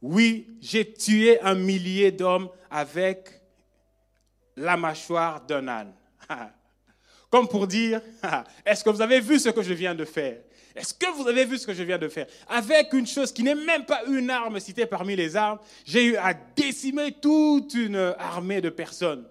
Oui, 0.01 0.47
j'ai 0.61 0.93
tué 0.93 1.39
un 1.41 1.55
millier 1.55 2.11
d'hommes 2.11 2.49
avec 2.69 3.41
la 4.55 4.75
mâchoire 4.75 5.45
d'un 5.45 5.67
âne. 5.67 5.93
Comme 7.29 7.47
pour 7.47 7.67
dire, 7.67 8.01
est-ce 8.65 8.83
que 8.83 8.89
vous 8.89 9.01
avez 9.01 9.19
vu 9.19 9.39
ce 9.39 9.49
que 9.49 9.61
je 9.61 9.73
viens 9.73 9.95
de 9.95 10.05
faire? 10.05 10.41
Est-ce 10.75 10.93
que 10.93 11.11
vous 11.15 11.27
avez 11.27 11.45
vu 11.45 11.57
ce 11.57 11.67
que 11.67 11.73
je 11.73 11.83
viens 11.83 11.97
de 11.97 12.07
faire? 12.07 12.27
Avec 12.47 12.93
une 12.93 13.05
chose 13.05 13.31
qui 13.31 13.43
n'est 13.43 13.55
même 13.55 13.85
pas 13.85 14.03
une 14.05 14.29
arme 14.29 14.59
citée 14.59 14.85
parmi 14.85 15.15
les 15.15 15.35
armes, 15.35 15.59
j'ai 15.85 16.05
eu 16.05 16.15
à 16.15 16.33
décimer 16.33 17.11
toute 17.13 17.73
une 17.73 18.13
armée 18.17 18.61
de 18.61 18.69
personnes. 18.69 19.27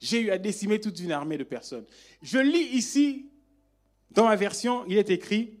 J'ai 0.00 0.20
eu 0.20 0.30
à 0.30 0.38
décimer 0.38 0.80
toute 0.80 0.98
une 1.00 1.12
armée 1.12 1.38
de 1.38 1.44
personnes. 1.44 1.84
Je 2.22 2.38
lis 2.38 2.68
ici, 2.72 3.30
dans 4.10 4.26
ma 4.26 4.36
version, 4.36 4.84
il 4.86 4.96
est 4.98 5.10
écrit, 5.10 5.58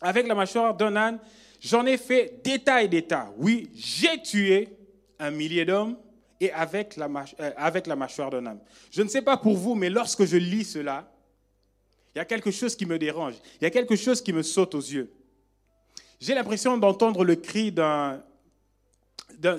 avec 0.00 0.26
la 0.26 0.34
mâchoire 0.34 0.74
d'un 0.74 0.96
âne, 0.96 1.18
j'en 1.60 1.86
ai 1.86 1.96
fait 1.96 2.40
d'état 2.42 2.82
et 2.82 2.88
d'état. 2.88 3.32
Oui, 3.36 3.70
j'ai 3.74 4.20
tué 4.22 4.68
un 5.18 5.30
millier 5.30 5.64
d'hommes 5.64 5.96
et 6.42 6.52
avec 6.52 6.96
la, 6.96 7.08
euh, 7.38 7.52
avec 7.56 7.86
la 7.86 7.94
mâchoire 7.94 8.30
d'un 8.30 8.44
âne. 8.46 8.58
Je 8.90 9.00
ne 9.02 9.08
sais 9.08 9.22
pas 9.22 9.36
pour 9.36 9.56
vous, 9.56 9.76
mais 9.76 9.88
lorsque 9.88 10.24
je 10.24 10.36
lis 10.36 10.64
cela, 10.64 11.08
il 12.14 12.18
y 12.18 12.20
a 12.20 12.24
quelque 12.24 12.50
chose 12.50 12.74
qui 12.74 12.84
me 12.84 12.98
dérange. 12.98 13.34
Il 13.60 13.64
y 13.64 13.66
a 13.66 13.70
quelque 13.70 13.94
chose 13.94 14.20
qui 14.20 14.32
me 14.32 14.42
saute 14.42 14.74
aux 14.74 14.80
yeux. 14.80 15.12
J'ai 16.20 16.34
l'impression 16.34 16.76
d'entendre 16.76 17.24
le 17.24 17.36
cri 17.36 17.70
d'un 17.70 18.24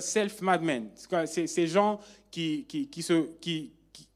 C'est 0.00 1.46
ces 1.46 1.66
gens 1.66 2.00
qui, 2.30 2.66
qui, 2.68 2.88
qui, 2.88 3.02
se, 3.02 3.30
qui, 3.40 3.72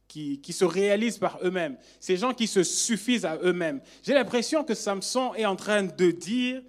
qui, 0.07 0.53
se 0.53 0.65
réalisent 0.67 1.19
par 1.19 1.39
eux-mêmes, 1.43 1.79
ces 2.01 2.19
gens 2.19 2.35
qui 2.35 2.47
se 2.47 2.63
suffisent 2.63 3.25
à 3.25 3.39
eux-mêmes. 3.43 3.81
J'ai 4.03 4.13
l'impression 4.13 4.63
que 4.63 4.75
Samson 4.75 5.33
est 5.35 5.47
en 5.47 5.57
train 5.57 5.85
de 5.85 6.11
dire, 6.11 6.63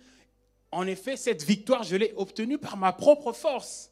en 0.71 0.87
effet, 0.87 1.17
cette 1.17 1.43
victoire, 1.43 1.83
je 1.83 1.97
l'ai 1.97 2.13
obtenue 2.15 2.57
par 2.57 2.77
ma 2.77 2.93
propre 2.93 3.33
force, 3.33 3.91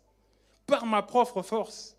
par 0.67 0.85
ma 0.85 1.01
propre 1.01 1.41
force. 1.41 1.96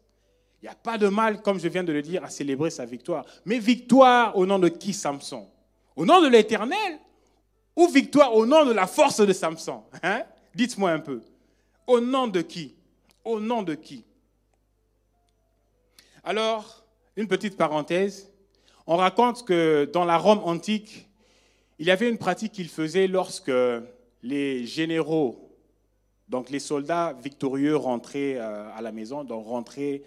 Il 0.60 0.64
n'y 0.64 0.68
a 0.68 0.74
pas 0.74 0.98
de 0.98 1.08
mal, 1.08 1.40
comme 1.40 1.60
je 1.60 1.68
viens 1.68 1.84
de 1.84 1.92
le 1.92 2.02
dire, 2.02 2.24
à 2.24 2.30
célébrer 2.30 2.70
sa 2.70 2.84
victoire. 2.84 3.24
Mais 3.44 3.58
victoire 3.58 4.36
au 4.36 4.44
nom 4.44 4.58
de 4.58 4.68
qui 4.68 4.92
Samson? 4.92 5.48
Au 5.94 6.04
nom 6.04 6.20
de 6.20 6.28
l'Éternel 6.28 6.98
Ou 7.76 7.86
victoire 7.88 8.34
au 8.34 8.44
nom 8.44 8.64
de 8.64 8.72
la 8.72 8.86
force 8.86 9.20
de 9.20 9.32
Samson 9.32 9.82
hein? 10.02 10.22
Dites-moi 10.54 10.90
un 10.90 10.98
peu. 10.98 11.22
Au 11.86 12.00
nom 12.00 12.26
de 12.26 12.40
qui? 12.40 12.74
Au 13.24 13.38
nom 13.38 13.62
de 13.62 13.74
qui? 13.74 14.04
Alors, 16.24 16.84
une 17.16 17.28
petite 17.28 17.56
parenthèse. 17.56 18.30
On 18.86 18.96
raconte 18.96 19.44
que 19.44 19.88
dans 19.92 20.04
la 20.04 20.16
Rome 20.16 20.40
antique, 20.44 21.08
il 21.78 21.86
y 21.86 21.90
avait 21.90 22.08
une 22.08 22.18
pratique 22.18 22.52
qu'ils 22.52 22.68
faisaient 22.68 23.06
lorsque 23.06 23.52
les 24.22 24.66
généraux, 24.66 25.56
donc 26.28 26.50
les 26.50 26.58
soldats 26.58 27.12
victorieux 27.22 27.76
rentraient 27.76 28.36
euh, 28.36 28.68
à 28.74 28.82
la 28.82 28.92
maison, 28.92 29.24
donc 29.24 29.46
rentraient 29.46 30.02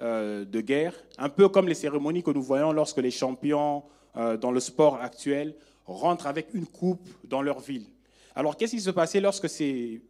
de 0.00 0.60
guerre, 0.60 0.94
un 1.18 1.28
peu 1.28 1.48
comme 1.48 1.68
les 1.68 1.74
cérémonies 1.74 2.22
que 2.22 2.30
nous 2.30 2.42
voyons 2.42 2.72
lorsque 2.72 2.98
les 2.98 3.10
champions 3.10 3.82
euh, 4.16 4.36
dans 4.36 4.50
le 4.50 4.60
sport 4.60 4.96
actuel 4.96 5.54
rentrent 5.86 6.26
avec 6.26 6.48
une 6.54 6.66
coupe 6.66 7.08
dans 7.24 7.42
leur 7.42 7.60
ville. 7.60 7.86
Alors 8.34 8.56
qu'est-ce 8.56 8.72
qui 8.72 8.80
se 8.80 8.90
passait 8.90 9.20
lorsque 9.20 9.48
ces, 9.48 10.00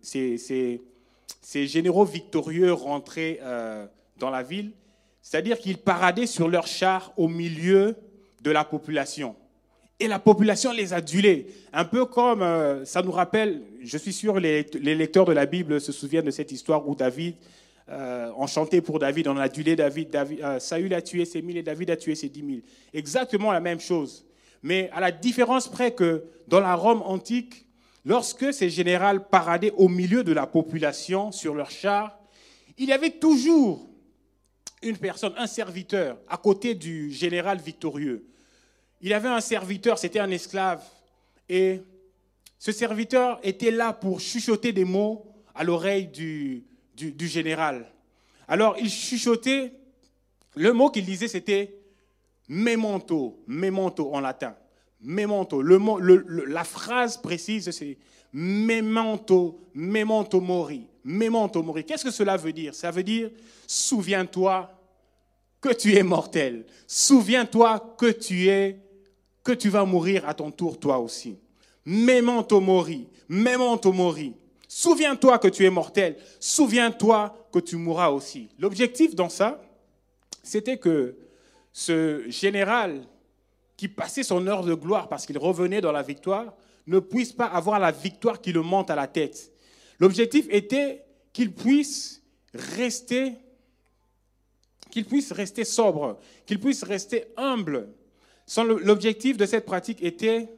généraux 1.54 2.04
victorieux 2.04 2.72
rentraient 2.72 3.40
dans 4.18 4.30
la 4.30 4.42
ville? 4.42 4.72
C'est-à-dire 5.22 5.58
qu'ils 5.58 5.78
paradaient 5.78 6.26
sur 6.26 6.48
leurs 6.48 6.66
chars 6.66 7.12
au 7.16 7.28
milieu 7.28 7.96
de 8.42 8.50
la 8.50 8.64
population. 8.64 9.36
Et 9.98 10.08
la 10.08 10.18
population 10.18 10.72
les 10.72 10.94
adulait. 10.94 11.46
Un 11.74 11.84
peu 11.84 12.06
comme, 12.06 12.40
euh, 12.40 12.86
ça 12.86 13.02
nous 13.02 13.12
rappelle, 13.12 13.60
je 13.82 13.98
suis 13.98 14.14
sûr 14.14 14.40
les, 14.40 14.66
les, 14.80 14.94
lecteurs 14.94 15.26
de 15.26 15.32
la 15.32 15.44
Bible 15.44 15.78
se 15.78 15.92
souviennent 15.92 16.24
de 16.24 16.30
cette 16.30 16.52
histoire 16.52 16.88
où 16.88 16.94
David, 16.94 17.34
euh, 17.90 18.30
on 18.36 18.46
chantait 18.46 18.80
pour 18.80 19.00
David, 19.00 19.26
on 19.26 19.36
a 19.36 19.42
adulé 19.42 19.74
David, 19.74 20.10
David 20.10 20.40
euh, 20.42 20.60
Saül 20.60 20.94
a 20.94 21.02
tué 21.02 21.24
ses 21.24 21.42
mille 21.42 21.56
et 21.56 21.62
David 21.62 21.90
a 21.90 21.96
tué 21.96 22.14
ses 22.14 22.28
dix 22.28 22.42
mille. 22.42 22.62
Exactement 22.94 23.50
la 23.50 23.58
même 23.58 23.80
chose. 23.80 24.24
Mais 24.62 24.90
à 24.92 25.00
la 25.00 25.10
différence 25.10 25.66
près 25.66 25.92
que 25.92 26.24
dans 26.46 26.60
la 26.60 26.76
Rome 26.76 27.02
antique, 27.02 27.66
lorsque 28.04 28.54
ces 28.54 28.70
généraux 28.70 29.18
paradaient 29.18 29.72
au 29.76 29.88
milieu 29.88 30.22
de 30.22 30.32
la 30.32 30.46
population 30.46 31.32
sur 31.32 31.54
leurs 31.54 31.70
chars, 31.70 32.16
il 32.78 32.88
y 32.88 32.92
avait 32.92 33.10
toujours 33.10 33.90
une 34.82 34.96
personne, 34.96 35.34
un 35.36 35.48
serviteur, 35.48 36.18
à 36.28 36.36
côté 36.36 36.74
du 36.74 37.10
général 37.10 37.58
victorieux. 37.58 38.24
Il 39.00 39.12
avait 39.12 39.28
un 39.28 39.40
serviteur, 39.40 39.98
c'était 39.98 40.20
un 40.20 40.30
esclave. 40.30 40.82
Et 41.48 41.82
ce 42.58 42.70
serviteur 42.70 43.40
était 43.42 43.70
là 43.70 43.92
pour 43.92 44.20
chuchoter 44.20 44.72
des 44.72 44.84
mots 44.84 45.26
à 45.54 45.64
l'oreille 45.64 46.06
du, 46.06 46.64
du, 47.08 47.28
général. 47.28 47.90
Alors 48.48 48.76
il 48.78 48.90
chuchotait, 48.90 49.72
le 50.56 50.72
mot 50.72 50.90
qu'il 50.90 51.04
disait 51.04 51.28
c'était 51.28 51.74
memento, 52.48 53.42
memento 53.46 54.12
en 54.12 54.20
latin. 54.20 54.54
Memento. 55.00 55.62
Le 55.62 56.44
la 56.46 56.64
phrase 56.64 57.16
précise 57.16 57.70
c'est 57.70 57.96
memento, 58.32 59.60
memento 59.74 60.40
mori. 60.40 60.86
Memento 61.04 61.62
mori. 61.62 61.84
Qu'est-ce 61.84 62.04
que 62.04 62.10
cela 62.10 62.36
veut 62.36 62.52
dire? 62.52 62.74
Ça 62.74 62.90
veut 62.90 63.02
dire 63.02 63.30
souviens-toi 63.66 64.70
que 65.60 65.72
tu 65.72 65.94
es 65.94 66.02
mortel. 66.02 66.66
Souviens-toi 66.86 67.94
que 67.98 68.10
tu 68.10 68.48
es, 68.48 68.80
que 69.44 69.52
tu 69.52 69.68
vas 69.68 69.84
mourir 69.84 70.28
à 70.28 70.34
ton 70.34 70.50
tour 70.50 70.78
toi 70.78 70.98
aussi. 70.98 71.38
Memento 71.84 72.60
mori, 72.60 73.08
memento 73.28 73.92
mori. 73.92 74.34
Souviens-toi 74.72 75.40
que 75.40 75.48
tu 75.48 75.66
es 75.66 75.70
mortel. 75.70 76.16
Souviens-toi 76.38 77.48
que 77.52 77.58
tu 77.58 77.74
mourras 77.74 78.10
aussi. 78.10 78.50
L'objectif 78.56 79.16
dans 79.16 79.28
ça, 79.28 79.60
c'était 80.44 80.78
que 80.78 81.16
ce 81.72 82.22
général 82.28 83.04
qui 83.76 83.88
passait 83.88 84.22
son 84.22 84.46
heure 84.46 84.62
de 84.62 84.74
gloire 84.74 85.08
parce 85.08 85.26
qu'il 85.26 85.38
revenait 85.38 85.80
dans 85.80 85.90
la 85.90 86.02
victoire, 86.02 86.54
ne 86.86 87.00
puisse 87.00 87.32
pas 87.32 87.46
avoir 87.46 87.80
la 87.80 87.90
victoire 87.90 88.40
qui 88.40 88.52
le 88.52 88.62
monte 88.62 88.90
à 88.90 88.94
la 88.94 89.08
tête. 89.08 89.50
L'objectif 89.98 90.46
était 90.50 91.04
qu'il 91.32 91.52
puisse 91.52 92.22
rester, 92.54 93.32
qu'il 94.92 95.04
puisse 95.04 95.32
rester 95.32 95.64
sobre, 95.64 96.16
qu'il 96.46 96.60
puisse 96.60 96.84
rester 96.84 97.24
humble. 97.36 97.88
L'objectif 98.56 99.36
de 99.36 99.46
cette 99.46 99.66
pratique 99.66 100.00
était 100.00 100.48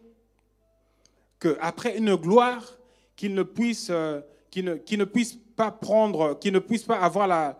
qu'après 1.41 1.97
une 1.97 2.15
gloire, 2.17 2.77
qu'il 3.17 3.35
ne 3.35 3.43
puisse, 3.43 3.89
euh, 3.91 4.21
ne, 4.57 4.97
ne 4.97 5.05
puisse 5.05 5.39
pas 5.57 5.71
prendre, 5.71 6.39
qu'il 6.39 6.53
ne 6.53 6.59
puisse 6.59 6.83
pas 6.85 6.99
avoir 6.99 7.27
la, 7.27 7.59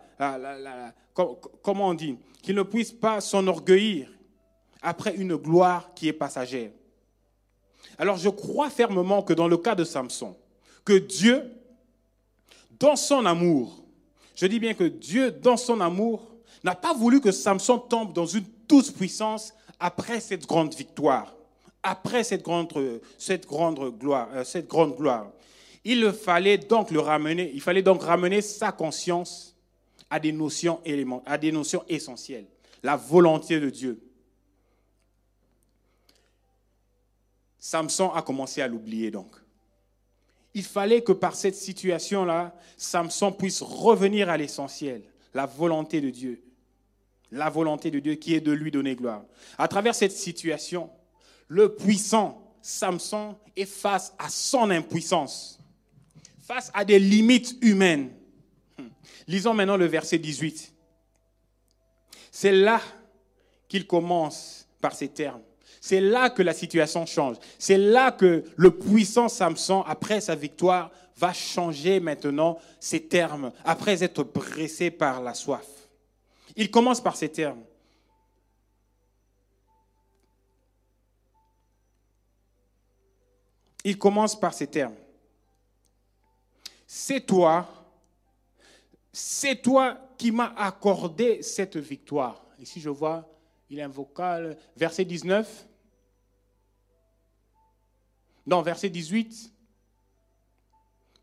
comment 1.61 1.89
on 1.89 1.93
dit, 1.93 2.17
qu'il 2.41 2.55
ne 2.55 2.63
puisse 2.63 2.91
pas 2.91 3.21
s'enorgueillir 3.21 4.11
après 4.81 5.15
une 5.15 5.35
gloire 5.35 5.93
qui 5.93 6.07
est 6.07 6.13
passagère. 6.13 6.71
Alors 7.97 8.17
je 8.17 8.29
crois 8.29 8.69
fermement 8.69 9.21
que 9.21 9.33
dans 9.33 9.47
le 9.47 9.57
cas 9.57 9.75
de 9.75 9.83
Samson, 9.83 10.35
que 10.83 10.93
Dieu, 10.93 11.43
dans 12.79 12.95
son 12.95 13.25
amour, 13.25 13.83
je 14.35 14.45
dis 14.47 14.59
bien 14.59 14.73
que 14.73 14.83
Dieu, 14.85 15.31
dans 15.31 15.57
son 15.57 15.79
amour, 15.79 16.33
n'a 16.63 16.75
pas 16.75 16.93
voulu 16.93 17.21
que 17.21 17.31
Samson 17.31 17.77
tombe 17.77 18.13
dans 18.13 18.25
une 18.25 18.45
toute-puissance 18.67 19.53
après 19.79 20.19
cette 20.19 20.47
grande 20.47 20.73
victoire, 20.73 21.33
après 21.83 22.23
cette 22.23 22.43
grande, 22.43 22.73
cette 23.17 23.45
grande 23.45 23.97
gloire, 23.97 24.29
euh, 24.33 24.43
cette 24.43 24.67
grande 24.67 24.95
gloire. 24.95 25.31
Il 25.85 26.11
fallait 26.13 26.57
donc 26.57 26.91
le 26.91 26.99
ramener, 26.99 27.51
il 27.53 27.61
fallait 27.61 27.81
donc 27.81 28.03
ramener 28.03 28.41
sa 28.41 28.71
conscience 28.71 29.55
à 30.09 30.19
des 30.19 30.31
notions 30.31 30.81
à 31.25 31.37
des 31.37 31.51
notions 31.51 31.83
essentielles, 31.87 32.45
la 32.81 32.95
volonté 32.95 33.59
de 33.59 33.69
Dieu. 33.69 34.01
Samson 37.59 38.11
a 38.11 38.21
commencé 38.21 38.61
à 38.61 38.67
l'oublier 38.67 39.09
donc. 39.09 39.35
Il 40.53 40.63
fallait 40.63 41.01
que 41.01 41.13
par 41.13 41.35
cette 41.35 41.55
situation-là, 41.55 42.53
Samson 42.77 43.31
puisse 43.31 43.61
revenir 43.61 44.29
à 44.29 44.37
l'essentiel, 44.37 45.01
la 45.33 45.45
volonté 45.45 45.99
de 45.99 46.09
Dieu. 46.09 46.43
La 47.31 47.49
volonté 47.49 47.89
de 47.89 47.99
Dieu 47.99 48.15
qui 48.15 48.35
est 48.35 48.41
de 48.41 48.51
lui 48.51 48.69
donner 48.69 48.95
gloire. 48.95 49.23
À 49.57 49.67
travers 49.67 49.95
cette 49.95 50.11
situation, 50.11 50.89
le 51.47 51.73
puissant 51.73 52.53
Samson 52.61 53.35
est 53.55 53.65
face 53.65 54.13
à 54.19 54.29
son 54.29 54.69
impuissance, 54.69 55.59
face 56.43 56.69
à 56.73 56.83
des 56.83 56.99
limites 56.99 57.55
humaines. 57.61 58.11
Lisons 59.27 59.53
maintenant 59.53 59.77
le 59.77 59.85
verset 59.85 60.19
18. 60.19 60.73
C'est 62.31 62.51
là 62.51 62.81
qu'il 63.69 63.87
commence 63.87 64.67
par 64.81 64.93
ces 64.93 65.07
termes. 65.07 65.41
C'est 65.79 66.01
là 66.01 66.29
que 66.29 66.41
la 66.41 66.53
situation 66.53 67.05
change. 67.05 67.37
C'est 67.57 67.77
là 67.77 68.11
que 68.11 68.43
le 68.55 68.71
puissant 68.77 69.29
Samson, 69.29 69.81
après 69.83 70.21
sa 70.21 70.35
victoire, 70.35 70.91
va 71.15 71.31
changer 71.31 71.99
maintenant 71.99 72.57
ses 72.79 73.07
termes, 73.07 73.51
après 73.63 74.03
être 74.03 74.23
pressé 74.23 74.91
par 74.91 75.21
la 75.21 75.33
soif. 75.33 75.65
Il 76.55 76.69
commence 76.69 77.01
par 77.01 77.15
ces 77.15 77.29
termes. 77.29 77.63
Il 83.85 83.97
commence 83.97 84.39
par 84.39 84.53
ces 84.53 84.67
termes. 84.67 84.95
C'est 86.95 87.21
toi, 87.21 87.67
c'est 89.11 89.63
toi 89.63 89.97
qui 90.15 90.31
m'as 90.31 90.53
accordé 90.55 91.41
cette 91.41 91.75
victoire. 91.75 92.45
Ici, 92.59 92.79
je 92.79 92.89
vois, 92.89 93.27
il 93.71 93.81
a 93.81 93.85
un 93.85 93.87
vocal, 93.87 94.55
verset 94.77 95.03
19. 95.03 95.67
Non, 98.45 98.61
verset 98.61 98.89
18. 98.89 99.51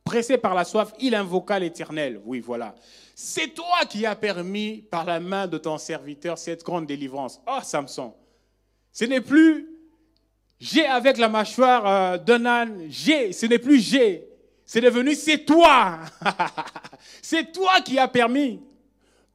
Pressé 0.02 0.38
par 0.38 0.56
la 0.56 0.64
soif, 0.64 0.92
il 0.98 1.14
invoqua 1.14 1.60
l'Éternel. 1.60 2.20
Oui, 2.24 2.40
voilà. 2.40 2.74
C'est 3.14 3.54
toi 3.54 3.84
qui 3.88 4.04
as 4.04 4.16
permis 4.16 4.82
par 4.90 5.04
la 5.04 5.20
main 5.20 5.46
de 5.46 5.56
ton 5.56 5.78
serviteur 5.78 6.36
cette 6.36 6.64
grande 6.64 6.86
délivrance. 6.86 7.40
Oh, 7.46 7.60
Samson, 7.62 8.12
ce 8.90 9.04
n'est 9.04 9.20
plus 9.20 9.68
j'ai 10.58 10.84
avec 10.84 11.16
la 11.16 11.28
mâchoire 11.28 11.86
euh, 11.86 12.18
d'un 12.18 12.44
âne, 12.44 12.86
j'ai, 12.88 13.32
ce 13.32 13.46
n'est 13.46 13.60
plus 13.60 13.78
j'ai, 13.78 14.29
c'est 14.72 14.80
devenu 14.80 15.16
c'est 15.16 15.44
toi. 15.44 15.98
c'est 17.22 17.50
toi 17.50 17.80
qui 17.80 17.98
as 17.98 18.06
permis 18.06 18.60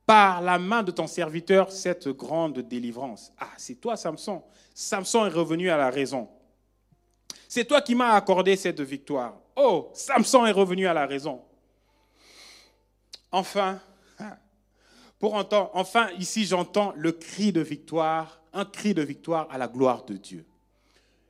par 0.05 0.41
la 0.41 0.57
main 0.57 0.81
de 0.81 0.91
ton 0.91 1.07
serviteur 1.07 1.73
cette 1.73 2.07
grande 2.07 2.59
délivrance. 2.59 3.33
Ah, 3.37 3.49
c'est 3.57 3.75
toi, 3.75 3.97
Samson. 3.97 4.41
Samson 4.73 5.25
est 5.25 5.33
revenu 5.33 5.69
à 5.69 5.75
la 5.75 5.89
raison. 5.89 6.29
C'est 7.49 7.65
toi 7.65 7.81
qui 7.81 7.95
m'as 7.95 8.13
accordé 8.13 8.55
cette 8.55 8.79
victoire. 8.79 9.37
Oh, 9.57 9.89
Samson 9.93 10.45
est 10.45 10.53
revenu 10.53 10.87
à 10.87 10.93
la 10.93 11.05
raison. 11.05 11.41
Enfin, 13.29 13.81
pour 15.19 15.33
entendre, 15.33 15.69
enfin, 15.73 16.11
ici 16.17 16.45
j'entends 16.45 16.93
le 16.95 17.11
cri 17.11 17.51
de 17.51 17.59
victoire, 17.59 18.39
un 18.53 18.63
cri 18.63 18.93
de 18.93 19.01
victoire 19.01 19.49
à 19.51 19.57
la 19.57 19.67
gloire 19.67 20.05
de 20.05 20.13
Dieu. 20.13 20.45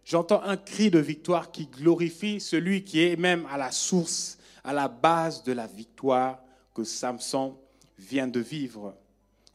J'entends 0.05 0.43
un 0.43 0.55
cri 0.55 0.91
de 0.91 0.99
victoire 0.99 1.51
qui 1.51 1.65
glorifie 1.65 2.39
celui 2.39 2.83
qui 2.83 3.01
est 3.01 3.15
même 3.15 3.47
à 3.51 3.57
la 3.57 3.71
source, 3.71 4.37
à 4.63 4.71
la 4.71 4.87
base 4.87 5.43
de 5.43 5.51
la 5.51 5.65
victoire 5.65 6.39
que 6.75 6.83
Samson 6.83 7.57
vient 7.97 8.27
de 8.27 8.39
vivre, 8.39 8.95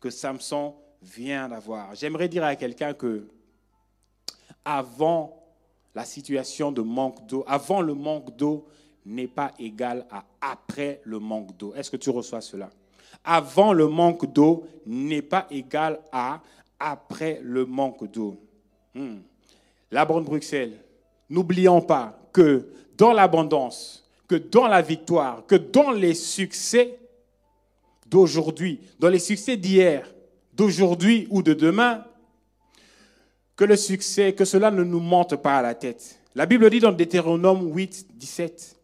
que 0.00 0.10
Samson 0.10 0.74
vient 1.02 1.48
d'avoir. 1.48 1.94
J'aimerais 1.94 2.28
dire 2.28 2.42
à 2.42 2.56
quelqu'un 2.56 2.94
que 2.94 3.28
avant 4.64 5.40
la 5.94 6.04
situation 6.04 6.72
de 6.72 6.82
manque 6.82 7.24
d'eau, 7.28 7.44
avant 7.46 7.80
le 7.80 7.94
manque 7.94 8.36
d'eau 8.36 8.66
n'est 9.06 9.28
pas 9.28 9.54
égal 9.56 10.04
à 10.10 10.24
après 10.40 11.00
le 11.04 11.20
manque 11.20 11.56
d'eau. 11.56 11.72
Est-ce 11.74 11.92
que 11.92 11.96
tu 11.96 12.10
reçois 12.10 12.40
cela? 12.40 12.70
Avant 13.22 13.72
le 13.72 13.86
manque 13.86 14.32
d'eau 14.32 14.66
n'est 14.84 15.22
pas 15.22 15.46
égal 15.50 16.00
à 16.10 16.42
après 16.80 17.38
le 17.40 17.66
manque 17.66 18.10
d'eau. 18.10 18.36
Hmm. 18.94 19.18
La 19.90 20.04
Bonne 20.04 20.24
Bruxelles, 20.24 20.78
n'oublions 21.28 21.80
pas 21.80 22.18
que 22.32 22.68
dans 22.96 23.12
l'abondance, 23.12 24.08
que 24.28 24.36
dans 24.36 24.68
la 24.68 24.82
victoire, 24.82 25.44
que 25.46 25.56
dans 25.56 25.90
les 25.90 26.14
succès 26.14 26.98
d'aujourd'hui, 28.06 28.80
dans 28.98 29.08
les 29.08 29.18
succès 29.18 29.56
d'hier, 29.56 30.12
d'aujourd'hui 30.52 31.26
ou 31.30 31.42
de 31.42 31.54
demain, 31.54 32.04
que 33.56 33.64
le 33.64 33.76
succès, 33.76 34.32
que 34.32 34.44
cela 34.44 34.70
ne 34.70 34.82
nous 34.84 35.00
monte 35.00 35.36
pas 35.36 35.58
à 35.58 35.62
la 35.62 35.74
tête. 35.74 36.18
La 36.34 36.46
Bible 36.46 36.70
dit 36.70 36.80
dans 36.80 36.92
Deutéronome 36.92 37.72
8, 37.74 38.06
17, 38.14 38.76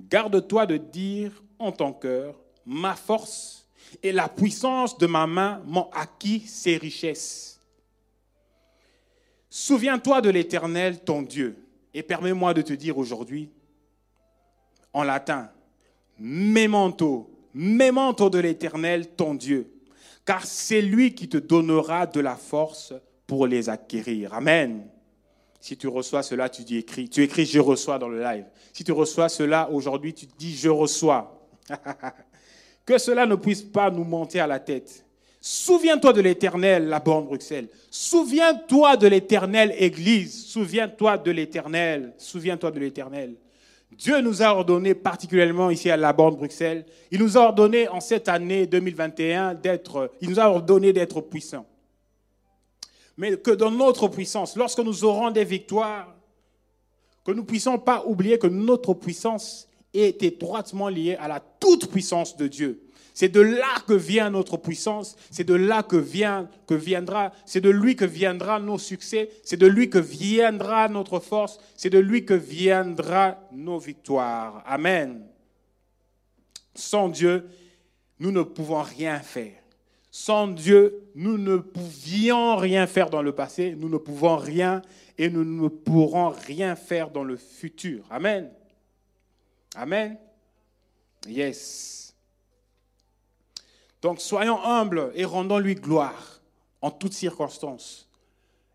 Garde-toi 0.00 0.66
de 0.66 0.76
dire 0.76 1.42
en 1.58 1.72
ton 1.72 1.92
cœur, 1.92 2.36
ma 2.64 2.94
force 2.94 3.66
et 4.02 4.12
la 4.12 4.28
puissance 4.28 4.96
de 4.98 5.06
ma 5.06 5.26
main 5.26 5.60
m'ont 5.66 5.90
acquis 5.92 6.40
ces 6.46 6.76
richesses. 6.76 7.57
Souviens-toi 9.50 10.20
de 10.20 10.30
l'Éternel, 10.30 11.00
ton 11.00 11.22
Dieu, 11.22 11.56
et 11.94 12.02
permets-moi 12.02 12.54
de 12.54 12.62
te 12.62 12.72
dire 12.72 12.98
aujourd'hui, 12.98 13.50
en 14.92 15.02
latin, 15.02 15.50
memento, 16.18 17.30
memento 17.54 18.30
de 18.30 18.38
l'Éternel, 18.38 19.08
ton 19.14 19.34
Dieu, 19.34 19.72
car 20.24 20.44
c'est 20.44 20.82
lui 20.82 21.14
qui 21.14 21.28
te 21.28 21.38
donnera 21.38 22.06
de 22.06 22.20
la 22.20 22.36
force 22.36 22.92
pour 23.26 23.46
les 23.46 23.68
acquérir. 23.68 24.34
Amen. 24.34 24.86
Si 25.60 25.76
tu 25.76 25.88
reçois 25.88 26.22
cela, 26.22 26.48
tu 26.48 26.62
dis 26.62 26.76
écris. 26.76 27.08
Tu 27.08 27.22
écris 27.22 27.46
je 27.46 27.58
reçois 27.58 27.98
dans 27.98 28.08
le 28.08 28.22
live. 28.22 28.44
Si 28.72 28.84
tu 28.84 28.92
reçois 28.92 29.28
cela 29.28 29.70
aujourd'hui, 29.70 30.14
tu 30.14 30.26
dis 30.38 30.54
je 30.54 30.68
reçois. 30.68 31.46
que 32.86 32.96
cela 32.96 33.26
ne 33.26 33.34
puisse 33.34 33.62
pas 33.62 33.90
nous 33.90 34.04
monter 34.04 34.40
à 34.40 34.46
la 34.46 34.60
tête. 34.60 35.04
Souviens-toi 35.40 36.12
de 36.12 36.20
l'éternel, 36.20 36.88
la 36.88 37.00
borne 37.00 37.26
Bruxelles. 37.26 37.68
Souviens-toi 37.90 38.96
de 38.96 39.06
l'éternel 39.06 39.74
Église. 39.78 40.46
Souviens-toi 40.46 41.18
de 41.18 41.30
l'éternel. 41.30 42.12
Souviens-toi 42.18 42.70
de 42.70 42.80
l'éternel. 42.80 43.34
Dieu 43.92 44.20
nous 44.20 44.42
a 44.42 44.48
ordonné, 44.48 44.94
particulièrement 44.94 45.70
ici 45.70 45.90
à 45.90 45.96
la 45.96 46.12
borne 46.12 46.36
Bruxelles, 46.36 46.84
il 47.10 47.20
nous 47.20 47.38
a 47.38 47.40
ordonné 47.40 47.88
en 47.88 48.00
cette 48.00 48.28
année 48.28 48.66
2021 48.66 49.54
d'être, 49.54 50.12
il 50.20 50.28
nous 50.28 50.38
a 50.38 50.48
ordonné 50.48 50.92
d'être 50.92 51.20
puissants 51.20 51.66
mais 53.18 53.36
que 53.36 53.50
dans 53.50 53.72
notre 53.72 54.06
puissance, 54.08 54.56
lorsque 54.56 54.78
nous 54.78 55.04
aurons 55.04 55.32
des 55.32 55.44
victoires, 55.44 56.14
que 57.24 57.32
nous 57.32 57.42
ne 57.42 57.46
puissions 57.46 57.76
pas 57.76 58.04
oublier 58.06 58.38
que 58.38 58.46
notre 58.46 58.94
puissance 58.94 59.68
est 59.92 60.22
étroitement 60.22 60.88
liée 60.88 61.16
à 61.16 61.26
la 61.26 61.40
toute 61.40 61.90
puissance 61.90 62.36
de 62.36 62.46
Dieu. 62.46 62.87
C'est 63.18 63.30
de 63.30 63.40
là 63.40 63.82
que 63.84 63.94
vient 63.94 64.30
notre 64.30 64.56
puissance, 64.58 65.16
c'est 65.32 65.42
de 65.42 65.54
là 65.54 65.82
que 65.82 65.96
que 65.96 66.74
viendra, 66.74 67.32
c'est 67.46 67.60
de 67.60 67.68
lui 67.68 67.96
que 67.96 68.04
viendra 68.04 68.60
nos 68.60 68.78
succès, 68.78 69.28
c'est 69.42 69.56
de 69.56 69.66
lui 69.66 69.90
que 69.90 69.98
viendra 69.98 70.88
notre 70.88 71.18
force, 71.18 71.58
c'est 71.74 71.90
de 71.90 71.98
lui 71.98 72.24
que 72.24 72.34
viendra 72.34 73.36
nos 73.50 73.80
victoires. 73.80 74.62
Amen. 74.64 75.26
Sans 76.76 77.08
Dieu, 77.08 77.48
nous 78.20 78.30
ne 78.30 78.42
pouvons 78.42 78.82
rien 78.82 79.18
faire. 79.18 79.64
Sans 80.12 80.46
Dieu, 80.46 81.02
nous 81.16 81.38
ne 81.38 81.56
pouvions 81.56 82.54
rien 82.54 82.86
faire 82.86 83.10
dans 83.10 83.22
le 83.22 83.32
passé, 83.32 83.74
nous 83.76 83.88
ne 83.88 83.98
pouvons 83.98 84.36
rien 84.36 84.80
et 85.18 85.28
nous 85.28 85.44
ne 85.44 85.66
pourrons 85.66 86.28
rien 86.28 86.76
faire 86.76 87.10
dans 87.10 87.24
le 87.24 87.36
futur. 87.36 88.04
Amen. 88.10 88.48
Amen. 89.74 90.16
Yes. 91.26 92.07
Donc 94.02 94.20
soyons 94.20 94.62
humbles 94.64 95.10
et 95.14 95.24
rendons-lui 95.24 95.74
gloire 95.74 96.40
en 96.80 96.90
toutes 96.90 97.12
circonstances. 97.12 98.08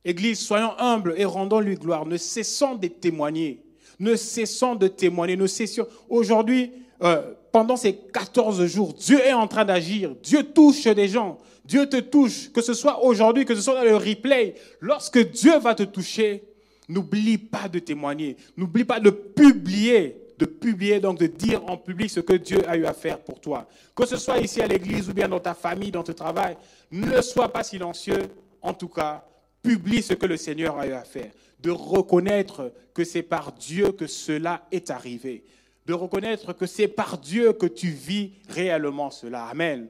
Église, 0.06 0.40
soyons 0.40 0.78
humbles 0.78 1.16
et 1.18 1.26
rendons-lui 1.26 1.76
gloire. 1.76 2.06
Ne 2.06 2.18
cessons 2.18 2.76
de 2.76 2.88
témoigner. 2.88 3.64
Ne 4.00 4.16
cessons 4.16 4.76
de 4.76 4.88
témoigner. 4.88 5.38
Ne 5.38 5.48
cessons. 5.48 5.88
Aujourd'hui, 6.10 6.72
euh, 7.02 7.34
pendant 7.52 7.78
ces 7.78 7.96
14 7.96 8.66
jours, 8.66 8.94
Dieu 8.94 9.20
est 9.20 9.34
en 9.34 9.48
train 9.48 9.64
d'agir. 9.64 10.14
Dieu 10.22 10.44
touche 10.44 10.84
des 10.84 11.08
gens. 11.08 11.38
Dieu 11.64 11.88
te 11.88 11.98
touche, 11.98 12.52
que 12.52 12.62
ce 12.62 12.74
soit 12.74 13.02
aujourd'hui, 13.06 13.46
que 13.46 13.56
ce 13.56 13.62
soit 13.62 13.76
dans 13.76 13.84
le 13.84 13.96
replay. 13.96 14.56
Lorsque 14.82 15.20
Dieu 15.32 15.58
va 15.60 15.74
te 15.74 15.84
toucher, 15.84 16.44
n'oublie 16.90 17.38
pas 17.38 17.70
de 17.70 17.80
témoigner. 17.80 18.36
N'oublie 18.58 18.84
pas 18.84 19.00
de 19.00 19.10
publier 19.10 20.18
de 20.38 20.46
publier, 20.46 21.00
donc 21.00 21.20
de 21.20 21.28
dire 21.28 21.64
en 21.70 21.78
public 21.78 22.10
ce 22.10 22.20
que 22.20 22.34
Dieu 22.34 22.68
a 22.68 22.76
eu 22.76 22.86
à 22.86 22.94
faire 22.94 23.20
pour 23.20 23.40
toi. 23.40 23.68
Que 23.96 24.06
ce 24.06 24.18
soit 24.18 24.40
ici 24.40 24.62
à 24.62 24.68
l'église 24.68 25.10
ou 25.10 25.14
bien 25.14 25.28
dans 25.28 25.40
ta 25.40 25.54
famille, 25.54 25.92
dans 25.92 26.04
ton 26.04 26.14
travail, 26.14 26.58
ne 26.92 27.22
sois 27.22 27.50
pas 27.50 27.64
silencieux. 27.64 28.30
En 28.62 28.74
tout 28.74 28.88
cas, 28.88 29.26
publie 29.62 30.02
ce 30.02 30.14
que 30.14 30.26
le 30.26 30.38
Seigneur 30.38 30.78
a 30.78 30.88
eu 30.88 30.94
à 30.94 31.04
faire. 31.04 31.32
De 31.60 31.72
reconnaître 31.72 32.74
que 32.94 33.04
c'est 33.04 33.24
par 33.24 33.52
Dieu 33.54 33.92
que 33.92 34.08
cela 34.08 34.68
est 34.72 34.90
arrivé 34.90 35.44
de 35.86 35.94
reconnaître 35.94 36.54
que 36.54 36.66
c'est 36.66 36.88
par 36.88 37.18
Dieu 37.18 37.54
que 37.54 37.66
tu 37.66 37.90
vis 37.90 38.34
réellement 38.48 39.12
cela. 39.12 39.46
Amen. 39.46 39.90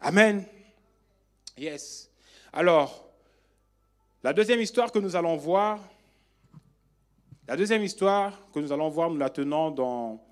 Amen. 0.00 0.44
Yes. 1.56 2.10
Alors, 2.52 3.08
la 4.22 4.32
deuxième 4.32 4.60
histoire 4.60 4.92
que 4.92 4.98
nous 4.98 5.16
allons 5.16 5.36
voir, 5.36 5.80
la 7.46 7.56
deuxième 7.56 7.82
histoire 7.82 8.50
que 8.52 8.58
nous 8.58 8.72
allons 8.72 8.88
voir, 8.88 9.10
nous 9.10 9.18
la 9.18 9.28
tenons 9.28 9.70
dans 9.70 10.24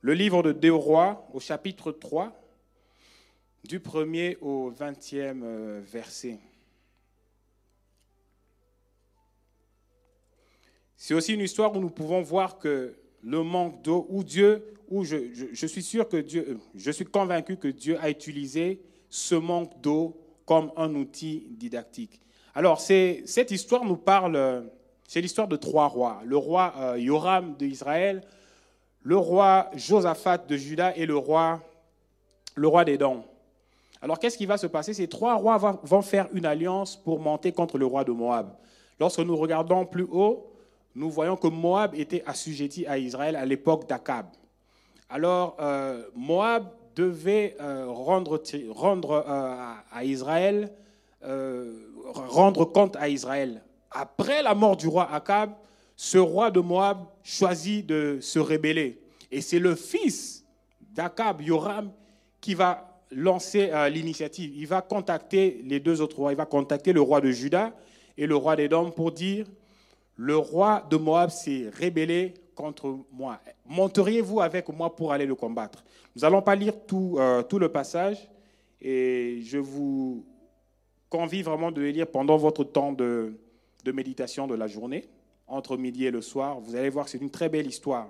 le 0.00 0.12
livre 0.12 0.42
de 0.42 0.52
Deux 0.52 0.74
Rois, 0.74 1.28
au 1.32 1.38
chapitre 1.38 1.92
3, 1.92 2.32
du 3.64 3.78
premier 3.78 4.36
au 4.40 4.70
vingtième 4.70 5.42
euh, 5.44 5.80
verset. 5.84 6.40
C'est 10.96 11.14
aussi 11.14 11.34
une 11.34 11.40
histoire 11.40 11.76
où 11.76 11.80
nous 11.80 11.90
pouvons 11.90 12.22
voir 12.22 12.58
que 12.58 12.96
le 13.22 13.42
manque 13.42 13.82
d'eau, 13.82 14.06
où 14.08 14.24
Dieu, 14.24 14.74
où 14.88 15.04
je, 15.04 15.66
suis 15.66 15.82
sûr 15.82 16.08
que 16.08 16.16
Dieu, 16.16 16.46
euh, 16.48 16.56
je 16.74 16.90
suis 16.90 17.04
convaincu 17.04 17.56
que 17.56 17.68
Dieu 17.68 17.98
a 18.00 18.10
utilisé 18.10 18.80
ce 19.08 19.36
manque 19.36 19.80
d'eau 19.80 20.20
comme 20.44 20.72
un 20.76 20.92
outil 20.94 21.46
didactique. 21.50 22.20
Alors, 22.54 22.80
cette 22.80 23.50
histoire 23.50 23.84
nous 23.84 23.96
parle, 23.96 24.70
c'est 25.08 25.20
l'histoire 25.20 25.48
de 25.48 25.56
trois 25.56 25.88
rois. 25.88 26.20
Le 26.24 26.36
roi 26.36 26.74
euh, 26.78 26.98
Yoram 26.98 27.54
d'Israël, 27.54 28.22
le 29.02 29.16
roi 29.16 29.70
Josaphat 29.74 30.38
de 30.38 30.56
Juda 30.56 30.96
et 30.96 31.06
le 31.06 31.16
roi, 31.16 31.60
le 32.54 32.66
roi. 32.66 32.84
Alors, 34.02 34.18
qu'est-ce 34.18 34.36
qui 34.36 34.46
va 34.46 34.58
se 34.58 34.66
passer? 34.66 34.94
Ces 34.94 35.08
trois 35.08 35.34
rois 35.34 35.78
vont 35.82 36.02
faire 36.02 36.28
une 36.32 36.44
alliance 36.44 36.96
pour 36.96 37.20
monter 37.20 37.52
contre 37.52 37.78
le 37.78 37.86
roi 37.86 38.04
de 38.04 38.12
Moab. 38.12 38.52
Lorsque 38.98 39.20
nous 39.20 39.36
regardons 39.36 39.86
plus 39.86 40.06
haut, 40.10 40.52
nous 40.94 41.10
voyons 41.10 41.36
que 41.36 41.48
Moab 41.48 41.94
était 41.94 42.22
assujetti 42.26 42.86
à 42.86 42.98
Israël 42.98 43.36
à 43.36 43.44
l'époque 43.44 43.88
d'Akab. 43.88 44.26
Alors, 45.08 45.56
euh, 45.60 46.02
Moab 46.14 46.68
devait 46.94 47.56
euh, 47.60 47.86
rendre, 47.88 48.42
rendre 48.70 49.24
euh, 49.28 49.72
à 49.92 50.04
Israël, 50.04 50.72
rendre 52.02 52.64
compte 52.64 52.96
à 52.96 53.08
Israël. 53.08 53.62
Après 53.98 54.42
la 54.42 54.54
mort 54.54 54.76
du 54.76 54.88
roi 54.88 55.10
Akab, 55.10 55.52
ce 55.96 56.18
roi 56.18 56.50
de 56.50 56.60
Moab 56.60 56.98
choisit 57.22 57.86
de 57.86 58.18
se 58.20 58.38
rebeller. 58.38 59.00
Et 59.32 59.40
c'est 59.40 59.58
le 59.58 59.74
fils 59.74 60.44
d'Akab, 60.92 61.40
Yoram, 61.40 61.90
qui 62.42 62.52
va 62.52 63.00
lancer 63.10 63.70
l'initiative. 63.90 64.52
Il 64.54 64.66
va 64.66 64.82
contacter 64.82 65.62
les 65.64 65.80
deux 65.80 66.02
autres 66.02 66.18
rois. 66.18 66.32
Il 66.32 66.36
va 66.36 66.44
contacter 66.44 66.92
le 66.92 67.00
roi 67.00 67.22
de 67.22 67.30
Juda 67.30 67.72
et 68.18 68.26
le 68.26 68.36
roi 68.36 68.54
d'Édom 68.54 68.90
pour 68.90 69.12
dire 69.12 69.46
le 70.16 70.36
roi 70.36 70.86
de 70.90 70.98
Moab 70.98 71.30
s'est 71.30 71.70
rébellé 71.72 72.34
contre 72.54 72.98
moi. 73.12 73.40
Monteriez-vous 73.64 74.42
avec 74.42 74.68
moi 74.68 74.94
pour 74.94 75.12
aller 75.12 75.26
le 75.26 75.34
combattre? 75.34 75.84
Nous 76.14 76.22
n'allons 76.22 76.42
pas 76.42 76.54
lire 76.54 76.74
tout, 76.86 77.16
euh, 77.18 77.42
tout 77.42 77.58
le 77.58 77.70
passage 77.70 78.28
et 78.80 79.40
je 79.42 79.58
vous 79.58 80.26
convie 81.08 81.42
vraiment 81.42 81.70
de 81.70 81.80
le 81.80 81.88
lire 81.88 82.06
pendant 82.06 82.36
votre 82.36 82.64
temps 82.64 82.92
de, 82.92 83.34
de 83.86 83.92
méditation 83.92 84.48
de 84.48 84.54
la 84.54 84.66
journée, 84.66 85.08
entre 85.46 85.76
midi 85.76 86.06
et 86.06 86.10
le 86.10 86.20
soir. 86.20 86.58
Vous 86.60 86.74
allez 86.74 86.90
voir, 86.90 87.08
c'est 87.08 87.18
une 87.18 87.30
très 87.30 87.48
belle 87.48 87.66
histoire. 87.66 88.08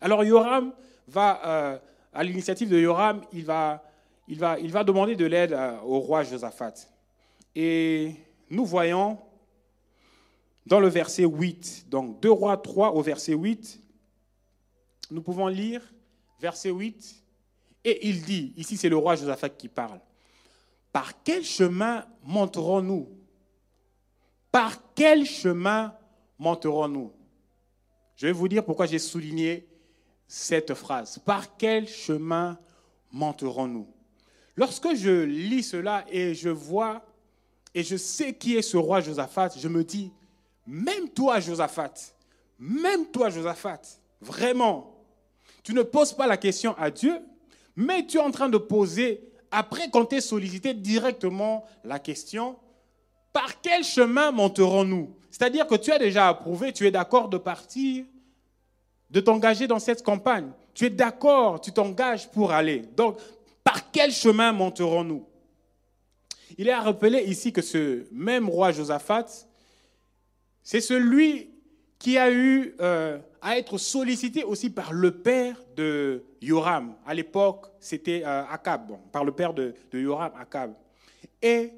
Alors 0.00 0.22
Yoram 0.24 0.72
va, 1.06 1.40
euh, 1.46 1.78
à 2.12 2.22
l'initiative 2.22 2.68
de 2.68 2.78
Yoram, 2.78 3.22
il 3.32 3.44
va, 3.46 3.82
il 4.28 4.38
va, 4.38 4.58
il 4.58 4.70
va 4.70 4.84
demander 4.84 5.16
de 5.16 5.24
l'aide 5.24 5.54
euh, 5.54 5.78
au 5.80 6.00
roi 6.00 6.22
Josaphat. 6.22 6.74
Et 7.56 8.12
nous 8.50 8.66
voyons 8.66 9.18
dans 10.66 10.80
le 10.80 10.88
verset 10.88 11.24
8, 11.24 11.86
donc 11.88 12.20
2 12.20 12.30
rois 12.30 12.58
3 12.58 12.92
au 12.92 13.00
verset 13.00 13.32
8, 13.32 13.80
nous 15.10 15.22
pouvons 15.22 15.46
lire 15.46 15.80
verset 16.40 16.68
8, 16.68 17.24
et 17.84 18.06
il 18.06 18.22
dit, 18.22 18.52
ici 18.58 18.76
c'est 18.76 18.90
le 18.90 18.98
roi 18.98 19.16
Josaphat 19.16 19.48
qui 19.48 19.68
parle, 19.68 19.98
par 20.92 21.22
quel 21.22 21.42
chemin 21.42 22.04
monterons-nous 22.22 23.08
Par 24.50 24.94
quel 24.94 25.24
chemin 25.24 25.94
monterons-nous? 26.38 27.12
Je 28.16 28.26
vais 28.26 28.32
vous 28.32 28.48
dire 28.48 28.64
pourquoi 28.64 28.86
j'ai 28.86 28.98
souligné 28.98 29.66
cette 30.26 30.74
phrase. 30.74 31.18
Par 31.18 31.56
quel 31.56 31.86
chemin 31.88 32.58
monterons-nous? 33.12 33.86
Lorsque 34.56 34.94
je 34.94 35.22
lis 35.22 35.62
cela 35.62 36.04
et 36.10 36.34
je 36.34 36.48
vois 36.48 37.04
et 37.74 37.82
je 37.82 37.96
sais 37.96 38.34
qui 38.34 38.56
est 38.56 38.62
ce 38.62 38.76
roi 38.76 39.00
Josaphat, 39.00 39.50
je 39.56 39.68
me 39.68 39.84
dis, 39.84 40.10
même 40.66 41.08
toi, 41.10 41.38
Josaphat, 41.38 41.94
même 42.58 43.06
toi, 43.06 43.30
Josaphat, 43.30 43.80
vraiment, 44.20 44.96
tu 45.62 45.74
ne 45.74 45.82
poses 45.82 46.12
pas 46.12 46.26
la 46.26 46.36
question 46.36 46.76
à 46.76 46.90
Dieu, 46.90 47.20
mais 47.76 48.06
tu 48.06 48.16
es 48.16 48.20
en 48.20 48.30
train 48.30 48.48
de 48.48 48.58
poser, 48.58 49.20
après 49.50 49.90
qu'on 49.90 50.04
t'ait 50.04 50.20
sollicité 50.20 50.74
directement 50.74 51.64
la 51.84 51.98
question, 51.98 52.56
par 53.38 53.60
quel 53.60 53.84
chemin 53.84 54.32
monterons-nous? 54.32 55.14
C'est-à-dire 55.30 55.68
que 55.68 55.76
tu 55.76 55.92
as 55.92 55.98
déjà 56.00 56.26
approuvé, 56.26 56.72
tu 56.72 56.84
es 56.88 56.90
d'accord 56.90 57.28
de 57.28 57.38
partir, 57.38 58.04
de 59.10 59.20
t'engager 59.20 59.68
dans 59.68 59.78
cette 59.78 60.02
campagne. 60.02 60.50
Tu 60.74 60.86
es 60.86 60.90
d'accord, 60.90 61.60
tu 61.60 61.70
t'engages 61.70 62.28
pour 62.32 62.50
aller. 62.50 62.82
Donc, 62.96 63.16
par 63.62 63.92
quel 63.92 64.10
chemin 64.10 64.50
monterons-nous? 64.50 65.24
Il 66.56 66.66
est 66.66 66.72
à 66.72 66.80
rappeler 66.80 67.22
ici 67.28 67.52
que 67.52 67.62
ce 67.62 68.06
même 68.10 68.48
roi 68.48 68.72
Josaphat, 68.72 69.26
c'est 70.64 70.80
celui 70.80 71.48
qui 71.96 72.18
a 72.18 72.32
eu 72.32 72.74
euh, 72.80 73.20
à 73.40 73.56
être 73.56 73.78
sollicité 73.78 74.42
aussi 74.42 74.68
par 74.68 74.92
le 74.92 75.12
père 75.12 75.62
de 75.76 76.24
Yoram. 76.42 76.96
À 77.06 77.14
l'époque, 77.14 77.66
c'était 77.78 78.24
euh, 78.26 78.42
Akab, 78.50 78.98
par 79.12 79.24
le 79.24 79.30
père 79.30 79.54
de, 79.54 79.74
Yoram, 79.92 80.32
Akab. 80.36 80.74
Et 81.40 81.70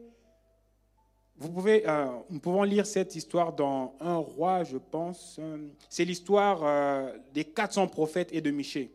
euh, 1.43 2.07
nous 2.29 2.39
pouvons 2.39 2.63
lire 2.63 2.87
cette 2.87 3.15
histoire 3.17 3.53
dans 3.53 3.95
Un 4.01 4.17
roi, 4.17 4.65
je 4.65 4.77
pense. 4.77 5.41
C'est 5.89 6.05
l'histoire 6.05 7.13
des 7.33 7.45
400 7.45 7.89
prophètes 7.89 8.29
et 8.33 8.41
de 8.41 8.51
Michée. 8.51 8.93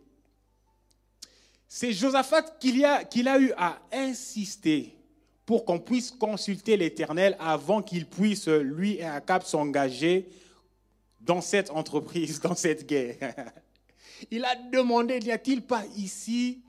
C'est 1.68 1.92
Josaphat 1.92 2.44
qu'il 2.60 2.86
a, 2.86 3.02
a 3.02 3.40
eu 3.40 3.52
à 3.58 3.80
insister 3.92 4.96
pour 5.46 5.66
qu'on 5.66 5.80
puisse 5.80 6.12
consulter 6.12 6.78
l'Éternel 6.78 7.36
avant 7.40 7.82
qu'il 7.82 8.06
puisse, 8.08 8.48
lui 8.48 8.96
et 8.96 9.04
Akab, 9.04 9.44
s'engager 9.44 10.28
dans 11.20 11.42
cette 11.42 11.70
entreprise, 11.72 12.40
dans 12.42 12.56
cette 12.56 12.88
guerre. 12.88 13.34
Il 14.32 14.46
a 14.46 14.56
demandé, 14.56 15.20
n'y 15.20 15.32
a-t-il 15.32 15.62
pas 15.62 15.84
ici 15.96 16.62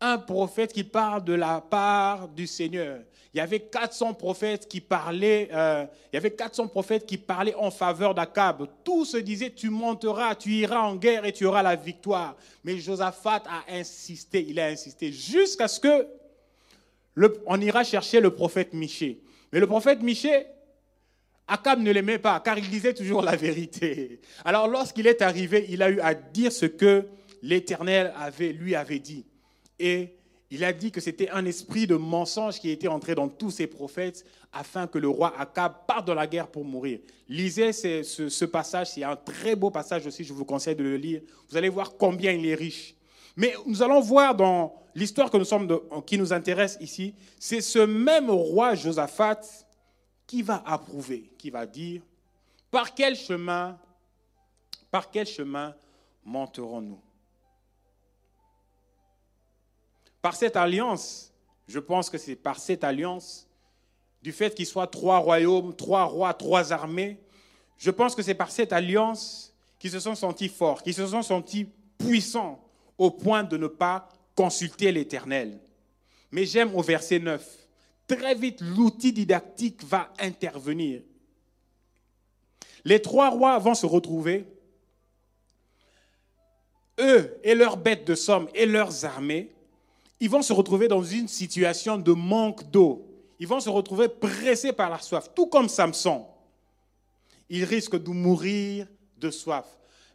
un 0.00 0.18
prophète 0.18 0.72
qui 0.72 0.84
parle 0.84 1.24
de 1.24 1.32
la 1.32 1.60
part 1.60 2.28
du 2.28 2.46
Seigneur? 2.46 3.00
Il 3.36 3.40
y 3.40 3.42
avait 3.42 3.60
400 3.60 4.14
prophètes 4.14 4.66
qui 4.66 4.80
parlaient, 4.80 5.50
euh, 5.52 5.84
il 6.10 6.16
y 6.16 6.16
avait 6.16 6.30
400 6.30 6.68
prophètes 6.68 7.04
qui 7.04 7.18
parlaient 7.18 7.54
en 7.54 7.70
faveur 7.70 8.14
d'Akab. 8.14 8.66
Tout 8.82 9.04
se 9.04 9.18
disait, 9.18 9.50
tu 9.50 9.68
monteras, 9.68 10.34
tu 10.36 10.52
iras 10.52 10.80
en 10.80 10.96
guerre 10.96 11.26
et 11.26 11.34
tu 11.34 11.44
auras 11.44 11.62
la 11.62 11.76
victoire. 11.76 12.34
Mais 12.64 12.78
Josaphat 12.78 13.42
a 13.46 13.74
insisté, 13.74 14.42
il 14.48 14.58
a 14.58 14.68
insisté 14.68 15.12
jusqu'à 15.12 15.68
ce 15.68 15.80
que 15.80 16.06
on 17.44 17.60
ira 17.60 17.84
chercher 17.84 18.20
le 18.20 18.30
prophète 18.30 18.72
Miché. 18.72 19.20
Mais 19.52 19.60
le 19.60 19.66
prophète 19.66 20.00
Miché, 20.00 20.46
Akab 21.46 21.78
ne 21.80 21.90
l'aimait 21.90 22.18
pas, 22.18 22.40
car 22.40 22.56
il 22.56 22.70
disait 22.70 22.94
toujours 22.94 23.20
la 23.20 23.36
vérité. 23.36 24.18
Alors 24.46 24.66
lorsqu'il 24.66 25.06
est 25.06 25.20
arrivé, 25.20 25.66
il 25.68 25.82
a 25.82 25.90
eu 25.90 26.00
à 26.00 26.14
dire 26.14 26.52
ce 26.52 26.64
que 26.64 27.04
l'Éternel 27.42 28.14
lui 28.58 28.74
avait 28.74 28.98
dit. 28.98 29.26
Et 29.78 30.14
il 30.50 30.64
a 30.64 30.72
dit 30.72 30.92
que 30.92 31.00
c'était 31.00 31.28
un 31.30 31.44
esprit 31.44 31.86
de 31.86 31.96
mensonge 31.96 32.60
qui 32.60 32.70
était 32.70 32.88
entré 32.88 33.14
dans 33.14 33.28
tous 33.28 33.50
ces 33.50 33.66
prophètes 33.66 34.24
afin 34.52 34.86
que 34.86 34.98
le 34.98 35.08
roi 35.08 35.34
Akab 35.38 35.86
parte 35.86 36.06
dans 36.06 36.14
la 36.14 36.26
guerre 36.26 36.46
pour 36.46 36.64
mourir. 36.64 37.00
Lisez 37.28 37.72
ce, 37.72 38.44
passage, 38.44 38.90
c'est 38.90 39.02
un 39.02 39.16
très 39.16 39.56
beau 39.56 39.70
passage 39.70 40.06
aussi, 40.06 40.22
je 40.22 40.32
vous 40.32 40.44
conseille 40.44 40.76
de 40.76 40.84
le 40.84 40.96
lire. 40.96 41.20
Vous 41.48 41.56
allez 41.56 41.68
voir 41.68 41.96
combien 41.96 42.30
il 42.30 42.46
est 42.46 42.54
riche. 42.54 42.94
Mais 43.36 43.54
nous 43.66 43.82
allons 43.82 44.00
voir 44.00 44.34
dans 44.34 44.74
l'histoire 44.94 45.30
que 45.30 45.36
nous 45.36 45.44
sommes 45.44 45.80
qui 46.06 46.16
nous 46.16 46.32
intéresse 46.32 46.78
ici, 46.80 47.14
c'est 47.38 47.60
ce 47.60 47.80
même 47.80 48.30
roi 48.30 48.74
Josaphat 48.74 49.40
qui 50.26 50.42
va 50.42 50.62
approuver, 50.64 51.32
qui 51.38 51.50
va 51.50 51.66
dire 51.66 52.02
par 52.70 52.94
quel 52.94 53.16
chemin, 53.16 53.78
par 54.90 55.10
quel 55.10 55.26
chemin 55.26 55.74
monterons-nous 56.24 57.00
Par 60.26 60.34
cette 60.34 60.56
alliance, 60.56 61.32
je 61.68 61.78
pense 61.78 62.10
que 62.10 62.18
c'est 62.18 62.34
par 62.34 62.58
cette 62.58 62.82
alliance, 62.82 63.46
du 64.20 64.32
fait 64.32 64.56
qu'il 64.56 64.66
soit 64.66 64.88
trois 64.88 65.18
royaumes, 65.18 65.72
trois 65.76 66.02
rois, 66.02 66.34
trois 66.34 66.72
armées, 66.72 67.20
je 67.78 67.92
pense 67.92 68.16
que 68.16 68.22
c'est 68.22 68.34
par 68.34 68.50
cette 68.50 68.72
alliance 68.72 69.54
qu'ils 69.78 69.92
se 69.92 70.00
sont 70.00 70.16
sentis 70.16 70.48
forts, 70.48 70.82
qu'ils 70.82 70.94
se 70.94 71.06
sont 71.06 71.22
sentis 71.22 71.68
puissants 71.96 72.60
au 72.98 73.12
point 73.12 73.44
de 73.44 73.56
ne 73.56 73.68
pas 73.68 74.08
consulter 74.34 74.90
l'Éternel. 74.90 75.60
Mais 76.32 76.44
j'aime 76.44 76.74
au 76.74 76.82
verset 76.82 77.20
9. 77.20 77.48
Très 78.08 78.34
vite, 78.34 78.60
l'outil 78.62 79.12
didactique 79.12 79.84
va 79.84 80.12
intervenir. 80.18 81.02
Les 82.84 83.00
trois 83.00 83.30
rois 83.30 83.60
vont 83.60 83.74
se 83.74 83.86
retrouver, 83.86 84.44
eux 86.98 87.38
et 87.44 87.54
leurs 87.54 87.76
bêtes 87.76 88.04
de 88.04 88.16
somme 88.16 88.48
et 88.56 88.66
leurs 88.66 89.04
armées, 89.04 89.52
ils 90.20 90.30
vont 90.30 90.42
se 90.42 90.52
retrouver 90.52 90.88
dans 90.88 91.02
une 91.02 91.28
situation 91.28 91.98
de 91.98 92.12
manque 92.12 92.70
d'eau. 92.70 93.06
Ils 93.38 93.46
vont 93.46 93.60
se 93.60 93.68
retrouver 93.68 94.08
pressés 94.08 94.72
par 94.72 94.90
la 94.90 94.98
soif, 94.98 95.30
tout 95.34 95.46
comme 95.46 95.68
Samson. 95.68 96.26
Ils 97.48 97.64
risquent 97.64 98.02
de 98.02 98.10
mourir 98.10 98.86
de 99.18 99.30
soif. 99.30 99.66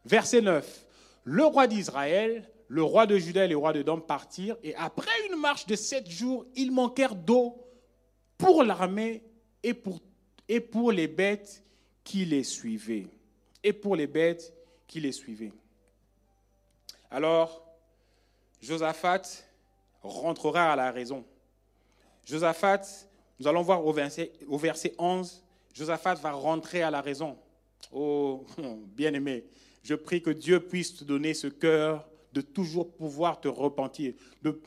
Verset 0.06 0.42
9. 0.42 0.86
Le 1.24 1.46
roi 1.46 1.68
d'Israël 1.68 2.52
le 2.72 2.84
roi 2.84 3.06
de 3.06 3.18
Juda 3.18 3.44
et 3.44 3.50
le 3.50 3.58
roi 3.58 3.74
de 3.74 3.82
Dom 3.82 4.02
partirent, 4.02 4.56
et 4.64 4.74
après 4.76 5.12
une 5.30 5.38
marche 5.38 5.66
de 5.66 5.76
sept 5.76 6.10
jours, 6.10 6.46
ils 6.56 6.72
manquèrent 6.72 7.16
d'eau 7.16 7.62
pour 8.38 8.64
l'armée 8.64 9.22
et 9.62 9.74
pour, 9.74 10.00
et 10.48 10.62
pour 10.62 10.94
les 10.94 11.10
bêtes 11.10 11.66
qui 12.06 12.24
les 12.24 12.46
suivaient. 12.46 13.08
Et 13.62 13.74
pour 13.74 13.98
les 13.98 14.08
bêtes 14.08 14.54
qui 14.88 15.02
les 15.02 15.12
suivaient. 15.12 15.52
Alors, 17.10 17.62
Josaphat 18.62 19.24
rentrera 20.02 20.74
à 20.74 20.76
la 20.76 20.92
raison. 20.92 21.24
Josaphat, 22.26 22.82
nous 23.40 23.48
allons 23.48 23.62
voir 23.62 23.86
au 23.86 23.94
verset, 23.94 24.32
au 24.48 24.58
verset 24.58 24.94
11, 24.98 25.44
Josaphat 25.74 26.16
va 26.16 26.32
rentrer 26.32 26.82
à 26.82 26.92
la 26.92 27.02
raison. 27.02 27.38
Oh, 27.92 28.46
bien-aimé, 28.96 29.46
je 29.84 29.96
prie 29.96 30.22
que 30.22 30.30
Dieu 30.30 30.60
puisse 30.60 30.96
te 30.96 31.04
donner 31.04 31.34
ce 31.34 31.48
cœur 31.48 32.08
de 32.34 32.42
toujours 32.42 32.94
pouvoir 32.94 33.42
te 33.42 33.48
repentir, 33.48 34.14
de, 34.42 34.62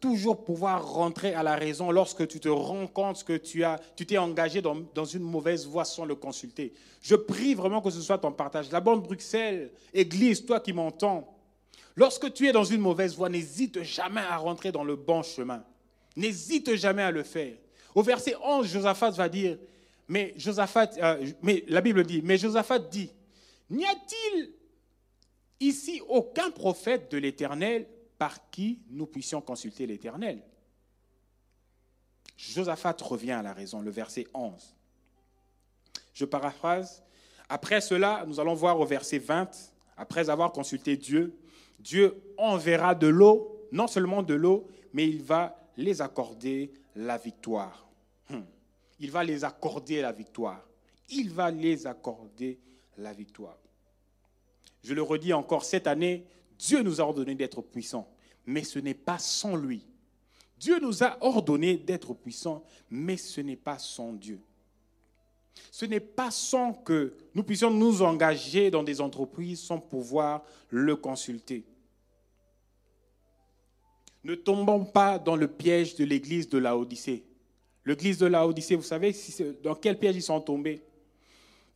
toujours 0.00 0.44
pouvoir 0.44 0.86
rentrer 0.92 1.32
à 1.32 1.42
la 1.42 1.56
raison 1.56 1.90
lorsque 1.90 2.28
tu 2.28 2.40
te 2.40 2.48
rends 2.48 2.86
compte 2.86 3.24
que 3.24 3.36
tu 3.38 3.64
as, 3.64 3.80
tu 3.96 4.04
t'es 4.04 4.18
engagé 4.18 4.60
dans, 4.60 4.76
dans, 4.94 5.06
une 5.06 5.22
mauvaise 5.22 5.66
voie 5.66 5.86
sans 5.86 6.04
le 6.04 6.14
consulter. 6.14 6.74
Je 7.00 7.14
prie 7.14 7.54
vraiment 7.54 7.80
que 7.80 7.90
ce 7.90 8.02
soit 8.02 8.18
ton 8.18 8.32
partage. 8.32 8.70
La 8.70 8.80
bande 8.80 9.02
Bruxelles, 9.02 9.70
Église, 9.94 10.44
toi 10.44 10.60
qui 10.60 10.74
m'entends, 10.74 11.35
lorsque 11.96 12.32
tu 12.32 12.46
es 12.46 12.52
dans 12.52 12.64
une 12.64 12.80
mauvaise 12.80 13.16
voie, 13.16 13.28
n'hésite 13.28 13.82
jamais 13.82 14.20
à 14.20 14.36
rentrer 14.36 14.70
dans 14.70 14.84
le 14.84 14.94
bon 14.94 15.22
chemin. 15.22 15.64
N'hésite 16.14 16.76
jamais 16.76 17.02
à 17.02 17.10
le 17.10 17.22
faire. 17.22 17.56
Au 17.94 18.02
verset 18.02 18.34
11, 18.42 18.66
Josaphat 18.66 19.10
va 19.10 19.28
dire, 19.28 19.58
mais 20.08 20.34
Josaphat, 20.36 20.90
euh, 20.98 21.32
la 21.68 21.80
Bible 21.80 22.04
dit, 22.04 22.22
mais 22.22 22.38
Josaphat 22.38 22.78
dit, 22.78 23.10
n'y 23.70 23.84
a-t-il 23.84 24.52
ici 25.60 26.00
aucun 26.08 26.50
prophète 26.50 27.10
de 27.10 27.18
l'Éternel 27.18 27.86
par 28.18 28.50
qui 28.50 28.80
nous 28.90 29.06
puissions 29.06 29.40
consulter 29.40 29.86
l'Éternel? 29.86 30.42
Josaphat 32.36 32.96
revient 33.00 33.32
à 33.32 33.42
la 33.42 33.52
raison, 33.52 33.80
le 33.80 33.90
verset 33.90 34.26
11. 34.34 34.74
Je 36.12 36.24
paraphrase. 36.24 37.02
Après 37.48 37.80
cela, 37.80 38.24
nous 38.26 38.40
allons 38.40 38.54
voir 38.54 38.78
au 38.80 38.86
verset 38.86 39.18
20, 39.18 39.50
après 39.96 40.28
avoir 40.28 40.52
consulté 40.52 40.96
Dieu, 40.96 41.36
Dieu 41.86 42.20
enverra 42.36 42.96
de 42.96 43.06
l'eau, 43.06 43.68
non 43.70 43.86
seulement 43.86 44.24
de 44.24 44.34
l'eau, 44.34 44.66
mais 44.92 45.08
il 45.08 45.22
va 45.22 45.56
les 45.76 46.02
accorder 46.02 46.72
la 46.96 47.16
victoire. 47.16 47.86
Hmm. 48.28 48.40
Il 48.98 49.12
va 49.12 49.22
les 49.22 49.44
accorder 49.44 50.02
la 50.02 50.10
victoire. 50.10 50.66
Il 51.10 51.30
va 51.30 51.52
les 51.52 51.86
accorder 51.86 52.58
la 52.98 53.12
victoire. 53.12 53.56
Je 54.82 54.94
le 54.94 55.02
redis 55.02 55.32
encore, 55.32 55.64
cette 55.64 55.86
année, 55.86 56.24
Dieu 56.58 56.82
nous 56.82 57.00
a 57.00 57.04
ordonné 57.04 57.36
d'être 57.36 57.62
puissants, 57.62 58.08
mais 58.46 58.64
ce 58.64 58.80
n'est 58.80 58.94
pas 58.94 59.20
sans 59.20 59.54
lui. 59.54 59.86
Dieu 60.58 60.80
nous 60.80 61.04
a 61.04 61.16
ordonné 61.20 61.76
d'être 61.76 62.14
puissants, 62.14 62.64
mais 62.90 63.16
ce 63.16 63.40
n'est 63.40 63.54
pas 63.54 63.78
sans 63.78 64.12
Dieu. 64.12 64.40
Ce 65.70 65.84
n'est 65.84 66.00
pas 66.00 66.32
sans 66.32 66.72
que 66.72 67.14
nous 67.32 67.44
puissions 67.44 67.70
nous 67.70 68.02
engager 68.02 68.72
dans 68.72 68.82
des 68.82 69.00
entreprises 69.00 69.60
sans 69.60 69.78
pouvoir 69.78 70.42
le 70.68 70.96
consulter. 70.96 71.64
Ne 74.26 74.34
tombons 74.34 74.84
pas 74.84 75.20
dans 75.20 75.36
le 75.36 75.46
piège 75.46 75.94
de 75.94 76.04
l'église 76.04 76.48
de 76.48 76.58
la 76.58 76.76
Odyssée. 76.76 77.24
L'église 77.84 78.18
de 78.18 78.26
la 78.26 78.44
Odyssée, 78.44 78.74
vous 78.74 78.82
savez 78.82 79.14
dans 79.62 79.76
quel 79.76 79.96
piège 80.00 80.16
ils 80.16 80.22
sont 80.22 80.40
tombés? 80.40 80.82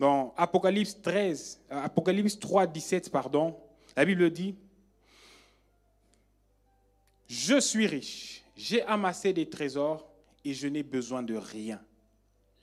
Dans 0.00 0.34
Apocalypse 0.36 1.00
13, 1.00 1.60
euh, 1.70 1.84
Apocalypse 1.84 2.40
3, 2.40 2.66
17, 2.66 3.08
pardon, 3.12 3.56
la 3.96 4.04
Bible 4.04 4.28
dit 4.30 4.56
Je 7.28 7.60
suis 7.60 7.86
riche, 7.86 8.42
j'ai 8.56 8.82
amassé 8.82 9.32
des 9.32 9.48
trésors 9.48 10.10
et 10.44 10.52
je 10.52 10.66
n'ai 10.66 10.82
besoin 10.82 11.22
de 11.22 11.36
rien. 11.36 11.80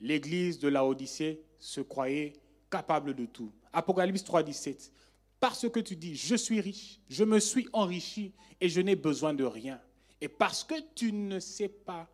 L'église 0.02 0.58
de 0.58 0.68
la 0.68 0.84
Odyssée 0.84 1.40
se 1.58 1.80
croyait 1.80 2.34
capable 2.70 3.14
de 3.14 3.24
tout. 3.24 3.50
Apocalypse 3.72 4.22
3, 4.22 4.42
17. 4.42 4.92
Parce 5.40 5.68
que 5.68 5.80
tu 5.80 5.96
dis, 5.96 6.16
je 6.16 6.34
suis 6.34 6.60
riche, 6.60 7.00
je 7.08 7.24
me 7.24 7.38
suis 7.38 7.68
enrichi 7.72 8.32
et 8.60 8.68
je 8.68 8.80
n'ai 8.80 8.96
besoin 8.96 9.34
de 9.34 9.44
rien. 9.44 9.80
Et 10.20 10.28
parce 10.28 10.64
que 10.64 10.74
tu 10.94 11.12
ne 11.12 11.38
sais 11.38 11.68
pas 11.68 12.08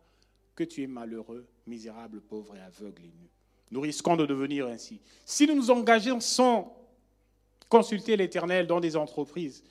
que 0.55 0.63
tu 0.63 0.83
es 0.83 0.87
malheureux, 0.87 1.47
misérable, 1.65 2.21
pauvre 2.21 2.55
et 2.55 2.61
aveugle 2.61 3.03
et 3.03 3.07
nu. 3.07 3.29
Nous 3.71 3.81
risquons 3.81 4.15
de 4.15 4.25
devenir 4.25 4.67
ainsi. 4.67 5.01
Si 5.25 5.47
nous 5.47 5.55
nous 5.55 5.71
engageons 5.71 6.19
sans 6.19 6.77
consulter 7.67 8.15
l'Éternel 8.15 8.67
dans 8.67 8.79
des 8.79 8.95
entreprises, 8.95 9.63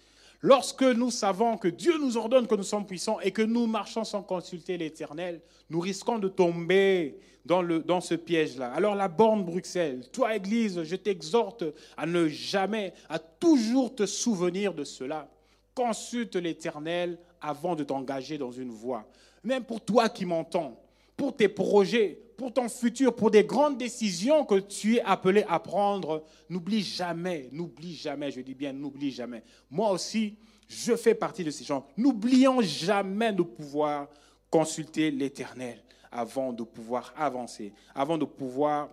lorsque 0.45 0.83
nous 0.83 1.11
savons 1.11 1.57
que 1.57 1.69
Dieu 1.69 1.97
nous 1.99 2.19
ordonne 2.19 2.47
que 2.47 2.55
nous 2.55 2.63
sommes 2.63 2.87
puissants 2.87 3.19
et 3.21 3.31
que 3.31 3.41
nous 3.41 3.67
marchons 3.67 4.05
sans 4.05 4.23
consulter 4.23 4.77
l'Éternel, 4.77 5.41
nous 5.71 5.81
risquons 5.81 6.19
de 6.19 6.29
tomber 6.29 7.19
dans, 7.47 7.63
le, 7.63 7.79
dans 7.81 8.03
ce 8.03 8.15
piège-là. 8.15 8.71
Alors 8.75 8.95
la 8.95 9.09
borne 9.09 9.43
Bruxelles, 9.43 10.07
toi 10.13 10.37
Église, 10.37 10.83
je 10.83 10.97
t'exhorte 10.97 11.65
à 11.97 12.05
ne 12.05 12.29
jamais, 12.29 12.93
à 13.09 13.19
toujours 13.19 13.95
te 13.95 14.05
souvenir 14.05 14.75
de 14.75 14.85
cela. 14.85 15.31
Consulte 15.75 16.37
l'Éternel 16.37 17.19
avant 17.41 17.75
de 17.75 17.83
t'engager 17.83 18.37
dans 18.37 18.53
une 18.53 18.71
voie. 18.71 19.09
Même 19.45 19.65
pour 19.65 19.81
toi 19.81 20.11
qui 20.11 20.27
m'entends, 20.27 20.79
pour 21.17 21.35
tes 21.35 21.49
projets, 21.49 22.21
pour 22.37 22.53
ton 22.53 22.69
futur, 22.69 23.15
pour 23.15 23.31
des 23.31 23.45
grandes 23.45 23.79
décisions 23.79 24.45
que 24.45 24.59
tu 24.61 24.97
es 24.97 25.03
appelé 25.03 25.45
à 25.49 25.59
prendre, 25.61 26.25
n'oublie 26.49 26.83
jamais, 26.83 27.49
n'oublie 27.53 27.95
jamais, 27.95 28.31
je 28.31 28.41
dis 28.41 28.55
bien 28.55 28.73
n'oublie 28.73 29.11
jamais. 29.11 29.43
Moi 29.71 29.91
aussi, 29.91 30.37
je 30.69 30.97
fais 30.97 31.15
partie 31.15 31.45
de 31.45 31.51
ces 31.51 31.65
gens. 31.65 31.87
N'oublions 31.97 32.61
jamais 32.61 33.33
de 33.33 33.43
pouvoir 33.43 34.09
consulter 34.51 35.11
l'Éternel 35.11 35.83
avant 36.11 36.53
de 36.53 36.63
pouvoir 36.63 37.13
avancer, 37.17 37.73
avant 37.95 38.19
de 38.19 38.25
pouvoir 38.25 38.89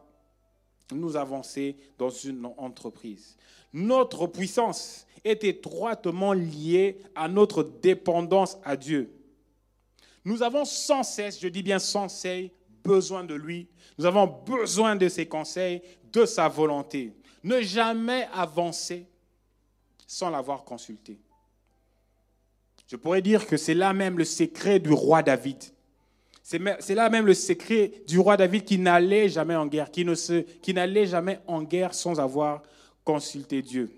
nous 0.91 1.15
avancer 1.15 1.75
dans 1.97 2.09
une 2.09 2.45
entreprise. 2.57 3.37
Notre 3.73 4.27
puissance 4.27 5.05
est 5.23 5.43
étroitement 5.43 6.33
liée 6.33 6.97
à 7.15 7.27
notre 7.27 7.63
dépendance 7.63 8.57
à 8.63 8.75
Dieu. 8.75 9.13
Nous 10.25 10.43
avons 10.43 10.65
sans 10.65 11.03
cesse, 11.03 11.39
je 11.39 11.47
dis 11.47 11.63
bien 11.63 11.79
sans 11.79 12.09
cesse, 12.09 12.49
besoin 12.83 13.23
de 13.23 13.35
lui. 13.35 13.67
Nous 13.97 14.05
avons 14.05 14.27
besoin 14.27 14.95
de 14.95 15.07
ses 15.07 15.27
conseils, 15.27 15.81
de 16.11 16.25
sa 16.25 16.47
volonté. 16.47 17.13
Ne 17.43 17.61
jamais 17.61 18.27
avancer 18.33 19.07
sans 20.07 20.29
l'avoir 20.29 20.63
consulté. 20.63 21.19
Je 22.87 22.97
pourrais 22.97 23.21
dire 23.21 23.47
que 23.47 23.55
c'est 23.55 23.73
là 23.73 23.93
même 23.93 24.17
le 24.17 24.25
secret 24.25 24.79
du 24.79 24.91
roi 24.91 25.23
David. 25.23 25.63
C'est 26.43 26.95
là 26.95 27.09
même 27.09 27.25
le 27.25 27.33
secret 27.33 27.93
du 28.07 28.19
roi 28.19 28.35
David 28.35 28.65
qui 28.65 28.77
n'allait 28.77 29.29
jamais 29.29 29.55
en 29.55 29.67
guerre, 29.67 29.89
qui, 29.89 30.73
n'allait 30.73 31.05
jamais 31.05 31.39
en 31.47 31.61
guerre 31.63 31.93
sans 31.93 32.19
avoir 32.19 32.63
consulté 33.05 33.61
Dieu. 33.61 33.89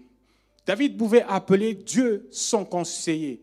David 0.67 0.98
pouvait 0.98 1.26
appeler 1.28 1.74
Dieu 1.74 2.28
son 2.32 2.63
conseiller. 2.63 3.41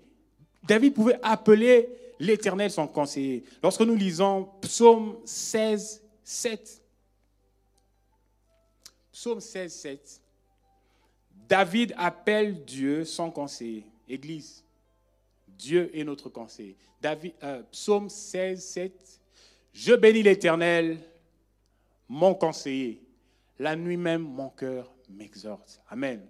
David 0.62 0.94
pouvait 0.94 1.18
appeler 1.22 1.88
l'Éternel 2.20 2.70
son 2.70 2.86
conseiller. 2.86 3.42
Lorsque 3.62 3.80
nous 3.80 3.96
lisons 3.96 4.48
Psaume 4.60 5.16
16, 5.24 6.02
7, 6.22 6.82
Psaume 9.10 9.40
16, 9.40 9.72
7, 9.72 10.20
David 11.48 11.94
appelle 11.96 12.64
Dieu 12.64 13.04
son 13.04 13.30
conseiller. 13.30 13.84
Église, 14.06 14.62
Dieu 15.48 15.90
est 15.94 16.04
notre 16.04 16.28
conseiller. 16.28 16.76
Euh, 17.04 17.62
Psaume 17.72 18.08
16, 18.08 18.62
7, 18.62 19.20
Je 19.72 19.94
bénis 19.94 20.22
l'Éternel, 20.22 20.98
mon 22.08 22.34
conseiller. 22.34 23.02
La 23.58 23.76
nuit 23.76 23.96
même, 23.96 24.22
mon 24.22 24.50
cœur 24.50 24.92
m'exhorte. 25.08 25.80
Amen. 25.88 26.26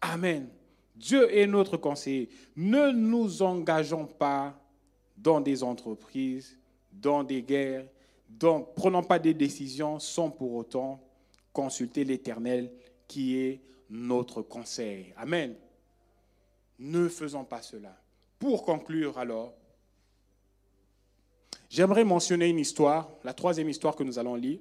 Amen. 0.00 0.48
Dieu 0.94 1.34
est 1.36 1.46
notre 1.46 1.76
conseiller. 1.76 2.28
Ne 2.56 2.90
nous 2.90 3.42
engageons 3.42 4.06
pas 4.06 4.61
dans 5.16 5.40
des 5.40 5.62
entreprises, 5.62 6.58
dans 6.92 7.24
des 7.24 7.42
guerres, 7.42 7.86
ne 8.30 8.62
prenons 8.74 9.02
pas 9.02 9.18
des 9.18 9.34
décisions 9.34 9.98
sans 9.98 10.30
pour 10.30 10.54
autant 10.54 11.00
consulter 11.52 12.04
l'Éternel 12.04 12.72
qui 13.06 13.38
est 13.38 13.60
notre 13.90 14.42
conseil. 14.42 15.12
Amen. 15.16 15.54
Ne 16.78 17.08
faisons 17.08 17.44
pas 17.44 17.62
cela. 17.62 17.96
Pour 18.38 18.64
conclure 18.64 19.18
alors, 19.18 19.54
j'aimerais 21.68 22.04
mentionner 22.04 22.48
une 22.48 22.58
histoire, 22.58 23.10
la 23.22 23.34
troisième 23.34 23.68
histoire 23.68 23.94
que 23.94 24.02
nous 24.02 24.18
allons 24.18 24.34
lire. 24.34 24.60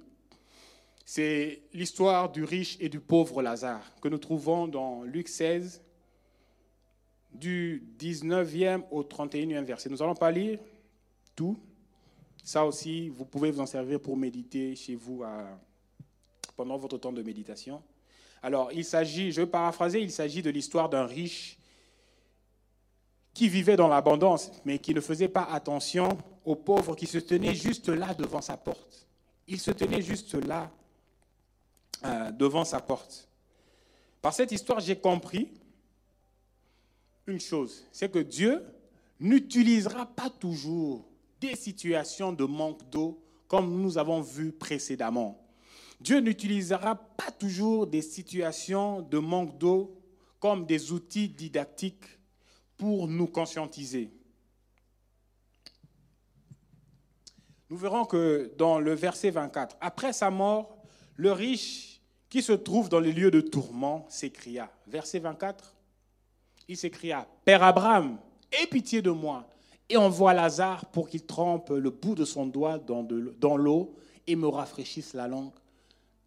C'est 1.06 1.64
l'histoire 1.74 2.32
du 2.32 2.44
riche 2.44 2.78
et 2.80 2.90
du 2.90 3.00
pauvre 3.00 3.42
Lazare 3.42 3.92
que 4.02 4.08
nous 4.08 4.20
trouvons 4.20 4.68
dans 4.68 5.04
Luc 5.04 5.28
16, 5.28 5.82
du 7.34 7.84
19e 8.00 8.84
au 8.92 9.04
31e 9.04 9.64
verset. 9.64 9.90
Nous 9.90 10.02
allons 10.02 10.16
pas 10.16 10.32
lire 10.32 10.60
tout. 11.36 11.58
Ça 12.44 12.66
aussi, 12.66 13.10
vous 13.10 13.26
pouvez 13.26 13.52
vous 13.52 13.60
en 13.60 13.66
servir 13.66 14.00
pour 14.00 14.18
méditer 14.18 14.76
chez 14.76 14.96
vous 14.96 15.24
pendant 16.56 16.78
votre 16.78 16.98
temps 16.98 17.14
de 17.14 17.22
méditation. 17.22 17.82
Alors, 18.44 18.72
il 18.72 18.84
s'agit, 18.84 19.32
je 19.32 19.42
vais 19.42 19.48
paraphraser, 19.48 20.02
il 20.02 20.12
s'agit 20.12 20.42
de 20.42 20.50
l'histoire 20.50 20.90
d'un 20.90 21.06
riche 21.06 21.60
qui 23.34 23.48
vivait 23.48 23.76
dans 23.76 23.88
l'abondance, 23.88 24.52
mais 24.66 24.80
qui 24.80 24.94
ne 24.94 25.02
faisait 25.02 25.28
pas 25.28 25.44
attention 25.44 26.18
aux 26.44 26.56
pauvres 26.56 26.96
qui 26.96 27.06
se 27.06 27.20
tenaient 27.20 27.56
juste 27.56 27.90
là 27.90 28.14
devant 28.14 28.42
sa 28.42 28.58
porte. 28.58 29.08
Il 29.48 29.60
se 29.60 29.72
tenait 29.72 30.02
juste 30.02 30.34
là 30.34 30.72
euh, 32.04 32.32
devant 32.32 32.66
sa 32.66 32.80
porte. 32.80 33.28
Par 34.22 34.34
cette 34.34 34.52
histoire, 34.52 34.80
j'ai 34.80 34.96
compris 34.96 35.52
une 37.28 37.40
chose, 37.40 37.88
c'est 37.92 38.12
que 38.12 38.20
Dieu 38.20 38.64
n'utilisera 39.20 40.06
pas 40.06 40.30
toujours 40.30 41.08
des 41.40 41.56
situations 41.56 42.32
de 42.32 42.44
manque 42.46 42.90
d'eau, 42.90 43.24
comme 43.48 43.82
nous 43.82 43.98
avons 43.98 44.22
vu 44.22 44.52
précédemment. 44.52 45.38
Dieu 46.00 46.20
n'utilisera 46.20 46.96
pas 46.96 47.32
toujours 47.32 47.86
des 47.86 48.02
situations 48.02 49.02
de 49.02 49.20
manque 49.20 49.58
d'eau 49.58 50.02
comme 50.40 50.66
des 50.66 50.92
outils 50.92 51.30
didactiques 51.30 52.06
pour 52.78 53.08
nous 53.08 53.28
conscientiser. 53.28 54.12
Nous 57.70 57.78
verrons 57.78 58.06
que 58.06 58.52
dans 58.58 58.80
le 58.80 58.94
verset 58.94 59.30
24, 59.30 59.78
après 59.80 60.12
sa 60.12 60.32
mort, 60.32 60.84
le 61.16 61.32
riche 61.32 62.02
qui 62.30 62.42
se 62.42 62.54
trouve 62.54 62.90
dans 62.90 63.00
les 63.00 63.14
lieux 63.14 63.30
de 63.30 63.42
tourment 63.42 64.06
s'écria. 64.10 64.72
Verset 64.88 65.20
24, 65.20 65.76
il 66.72 66.78
s'écria, 66.78 67.28
Père 67.44 67.64
Abraham, 67.64 68.18
aie 68.50 68.66
pitié 68.66 69.02
de 69.02 69.10
moi 69.10 69.46
et 69.90 69.98
envoie 69.98 70.34
Lazare 70.34 70.86
pour 70.86 71.10
qu'il 71.10 71.26
trempe 71.26 71.70
le 71.70 71.90
bout 71.90 72.16
de 72.16 72.24
son 72.24 72.46
doigt 72.46 72.80
dans 72.80 73.58
l'eau 73.58 73.94
et 74.26 74.38
me 74.38 74.48
rafraîchisse 74.48 75.14
la 75.14 75.28
langue, 75.28 75.52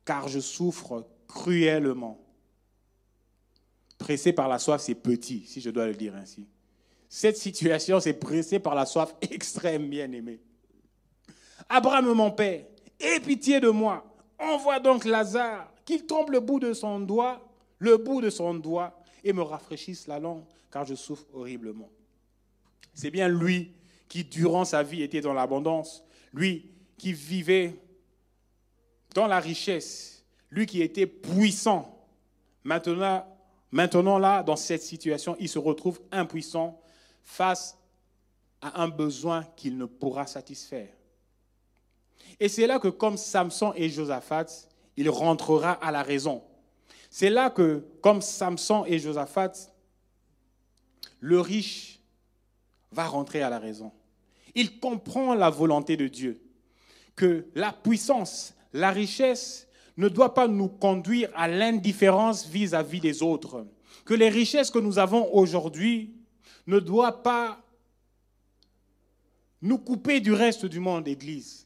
car 0.05 0.29
je 0.29 0.41
souffre 0.41 1.07
cruellement. 1.27 2.21
Pressé 3.97 4.35
par 4.35 4.49
la 4.49 4.59
soif, 4.59 4.83
c'est 4.83 4.95
petit, 4.95 5.47
si 5.47 5.63
je 5.63 5.71
dois 5.71 5.87
le 5.87 5.95
dire 5.95 6.15
ainsi. 6.15 6.47
Cette 7.09 7.39
situation, 7.39 7.99
c'est 7.99 8.13
pressé 8.13 8.59
par 8.59 8.75
la 8.75 8.85
soif 8.85 9.15
extrême, 9.23 9.89
bien 9.89 10.13
aimé. 10.13 10.41
Abraham, 11.71 12.13
mon 12.13 12.31
père, 12.31 12.67
aie 13.01 13.21
pitié 13.21 13.61
de 13.61 13.71
moi. 13.71 14.05
Envoie 14.39 14.79
donc 14.79 15.07
Lazare, 15.07 15.73
qu'il 15.87 16.05
trempe 16.05 16.29
le 16.29 16.41
bout 16.41 16.61
de 16.61 16.75
son 16.75 17.01
doigt, 17.01 17.41
le 17.79 17.97
bout 17.97 18.21
de 18.21 18.29
son 18.29 18.53
doigt, 18.53 19.04
et 19.25 19.33
me 19.33 19.43
rafraîchisse 19.43 20.07
la 20.07 20.19
langue, 20.21 20.45
car 20.71 20.85
je 20.85 20.95
souffre 20.95 21.27
horriblement. 21.33 21.91
C'est 22.95 23.11
bien 23.11 23.29
lui 23.29 23.73
qui, 24.09 24.25
durant 24.25 24.65
sa 24.65 24.83
vie, 24.83 25.03
était 25.03 25.21
dans 25.21 25.33
l'abondance, 25.35 26.05
lui 26.33 26.71
qui 26.99 27.13
vivait 27.13 27.75
dans 29.15 29.27
la 29.27 29.41
richesse, 29.41 30.25
lui 30.51 30.67
qui 30.67 30.83
était 30.83 31.07
puissant. 31.07 32.07
Maintenant, 32.63 33.25
Maintenant, 33.75 34.21
là, 34.21 34.45
dans 34.45 34.55
cette 34.55 34.85
situation, 34.85 35.37
il 35.41 35.49
se 35.49 35.59
retrouve 35.59 36.01
impuissant 36.13 36.81
face 37.25 37.77
à 38.63 38.81
un 38.81 38.87
besoin 38.87 39.43
qu'il 39.57 39.77
ne 39.77 39.85
pourra 39.85 40.29
satisfaire. 40.29 40.95
Et 42.39 42.49
c'est 42.49 42.69
là 42.69 42.79
que, 42.79 42.87
comme 42.87 43.17
Samson 43.17 43.73
et 43.75 43.89
Josaphat, 43.89 44.47
il 44.97 45.11
rentrera 45.11 45.73
à 45.73 45.91
la 45.91 46.05
raison. 46.05 46.45
C'est 47.17 47.31
là 47.31 47.49
que, 47.49 47.85
comme 48.01 48.21
Samson 48.21 48.85
et 48.87 48.99
Josaphat, 48.99 49.53
le 51.21 51.41
riche 51.41 52.01
va 52.91 53.07
rentrer 53.07 53.41
à 53.41 53.49
la 53.49 53.61
raison. 53.61 53.93
Il 54.57 54.81
comprend 54.81 55.33
la 55.35 55.49
volonté 55.49 55.97
de 55.97 56.09
Dieu, 56.09 56.43
que 57.15 57.47
la 57.55 57.73
puissance, 57.73 58.55
la 58.73 58.91
richesse 58.91 59.69
ne 59.97 60.09
doit 60.09 60.35
pas 60.35 60.49
nous 60.49 60.67
conduire 60.67 61.31
à 61.37 61.47
l'indifférence 61.47 62.49
vis-à-vis 62.49 62.99
des 62.99 63.23
autres. 63.23 63.65
Que 64.05 64.15
les 64.15 64.29
richesses 64.29 64.73
que 64.73 64.81
nous 64.81 64.99
avons 64.99 65.33
aujourd'hui 65.33 66.17
ne 66.67 66.81
doivent 66.81 67.23
pas 67.23 67.63
nous 69.63 69.79
couper 69.79 70.19
du 70.19 70.33
reste 70.33 70.67
du 70.67 70.81
monde, 70.81 71.07
Église. 71.07 71.64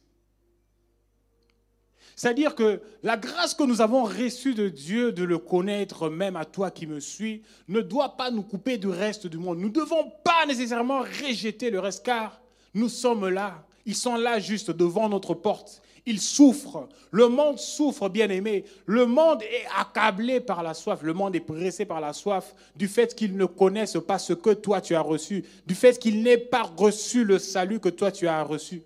C'est-à-dire 2.18 2.56
que 2.56 2.80
la 3.04 3.16
grâce 3.16 3.54
que 3.54 3.62
nous 3.62 3.80
avons 3.80 4.02
reçue 4.02 4.52
de 4.52 4.68
Dieu 4.68 5.12
de 5.12 5.22
le 5.22 5.38
connaître, 5.38 6.08
même 6.08 6.34
à 6.34 6.44
toi 6.44 6.72
qui 6.72 6.88
me 6.88 6.98
suis, 6.98 7.42
ne 7.68 7.80
doit 7.80 8.16
pas 8.16 8.32
nous 8.32 8.42
couper 8.42 8.76
du 8.76 8.88
reste 8.88 9.28
du 9.28 9.38
monde. 9.38 9.60
Nous 9.60 9.68
ne 9.68 9.72
devons 9.72 10.10
pas 10.24 10.44
nécessairement 10.44 10.98
rejeter 10.98 11.70
le 11.70 11.78
reste, 11.78 12.04
car 12.04 12.40
nous 12.74 12.88
sommes 12.88 13.28
là. 13.28 13.64
Ils 13.86 13.94
sont 13.94 14.16
là 14.16 14.40
juste 14.40 14.72
devant 14.72 15.08
notre 15.08 15.32
porte 15.32 15.80
il 16.06 16.20
souffre. 16.20 16.88
Le 17.10 17.28
monde 17.28 17.58
souffre, 17.58 18.08
bien 18.08 18.30
aimé. 18.30 18.64
Le 18.86 19.04
monde 19.04 19.42
est 19.42 19.66
accablé 19.78 20.40
par 20.40 20.62
la 20.62 20.72
soif. 20.72 21.02
Le 21.02 21.12
monde 21.12 21.36
est 21.36 21.40
pressé 21.40 21.84
par 21.84 22.00
la 22.00 22.14
soif 22.14 22.54
du 22.76 22.88
fait 22.88 23.14
qu'il 23.14 23.36
ne 23.36 23.44
connaisse 23.44 23.98
pas 24.06 24.18
ce 24.18 24.32
que 24.32 24.54
toi 24.54 24.80
tu 24.80 24.94
as 24.94 25.02
reçu, 25.02 25.44
du 25.66 25.74
fait 25.74 25.98
qu'il 25.98 26.22
n'ait 26.22 26.38
pas 26.38 26.62
reçu 26.62 27.24
le 27.24 27.38
salut 27.38 27.78
que 27.78 27.90
toi 27.90 28.10
tu 28.10 28.26
as 28.26 28.42
reçu. 28.42 28.82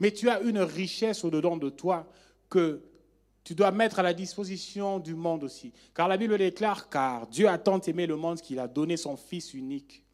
Mais 0.00 0.10
tu 0.10 0.28
as 0.28 0.40
une 0.40 0.58
richesse 0.58 1.24
au-dedans 1.24 1.56
de 1.56 1.70
toi 1.70 2.06
que 2.50 2.82
tu 3.42 3.54
dois 3.54 3.70
mettre 3.70 4.00
à 4.00 4.02
la 4.02 4.12
disposition 4.12 4.98
du 4.98 5.14
monde 5.14 5.44
aussi. 5.44 5.72
Car 5.94 6.08
la 6.08 6.18
Bible 6.18 6.36
déclare, 6.36 6.90
car 6.90 7.26
Dieu 7.28 7.48
a 7.48 7.56
tant 7.56 7.80
aimé 7.80 8.06
le 8.06 8.16
monde 8.16 8.40
qu'il 8.40 8.58
a 8.58 8.68
donné 8.68 8.98
son 8.98 9.16
Fils 9.16 9.54
unique 9.54 10.04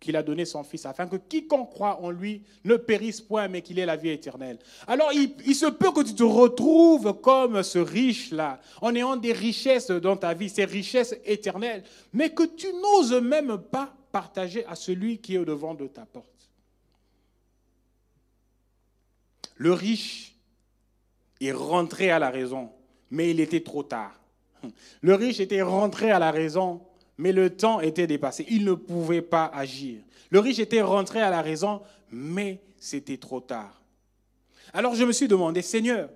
qu'il 0.00 0.16
a 0.16 0.22
donné 0.22 0.44
son 0.44 0.62
Fils, 0.62 0.86
afin 0.86 1.06
que 1.06 1.16
quiconque 1.16 1.70
croit 1.70 2.00
en 2.00 2.10
lui 2.10 2.42
ne 2.64 2.76
périsse 2.76 3.20
point, 3.20 3.48
mais 3.48 3.62
qu'il 3.62 3.78
ait 3.78 3.86
la 3.86 3.96
vie 3.96 4.10
éternelle. 4.10 4.58
Alors 4.86 5.12
il, 5.12 5.54
se 5.54 5.66
peut 5.66 5.90
que 5.90 6.02
tu 6.02 6.14
te 6.14 6.22
retrouves 6.22 7.14
comme 7.20 7.62
ce 7.62 7.78
riche-là, 7.78 8.60
en 8.80 8.94
ayant 8.94 9.16
des 9.16 9.32
richesses 9.32 9.90
dans 9.90 10.16
ta 10.16 10.34
vie, 10.34 10.48
ces 10.48 10.64
richesses 10.64 11.16
éternelles, 11.24 11.82
mais 12.12 12.30
que 12.30 12.44
tu 12.44 12.68
n'oses 12.74 13.14
même 13.14 13.58
pas 13.58 13.92
partager 14.12 14.64
à 14.66 14.76
celui 14.76 15.18
qui 15.18 15.34
est 15.34 15.38
au 15.38 15.44
devant 15.44 15.74
de 15.74 15.86
ta 15.86 16.06
porte. 16.06 16.26
Le 19.56 19.72
riche 19.72 20.27
est 21.40 21.52
rentré 21.52 22.10
à 22.10 22.18
la 22.18 22.30
raison, 22.30 22.70
mais 23.10 23.30
il 23.30 23.40
était 23.40 23.62
trop 23.62 23.82
tard. 23.82 24.18
Le 25.00 25.14
riche 25.14 25.40
était 25.40 25.62
rentré 25.62 26.10
à 26.10 26.18
la 26.18 26.30
raison, 26.30 26.80
mais 27.16 27.32
le 27.32 27.50
temps 27.50 27.80
était 27.80 28.06
dépassé. 28.06 28.44
Il 28.48 28.64
ne 28.64 28.74
pouvait 28.74 29.22
pas 29.22 29.50
agir. 29.54 30.00
Le 30.30 30.40
riche 30.40 30.58
était 30.58 30.82
rentré 30.82 31.20
à 31.20 31.30
la 31.30 31.42
raison, 31.42 31.80
mais 32.10 32.60
c'était 32.78 33.16
trop 33.16 33.40
tard. 33.40 33.80
Alors 34.72 34.94
je 34.94 35.04
me 35.04 35.12
suis 35.12 35.28
demandé, 35.28 35.62
Seigneur, 35.62 36.10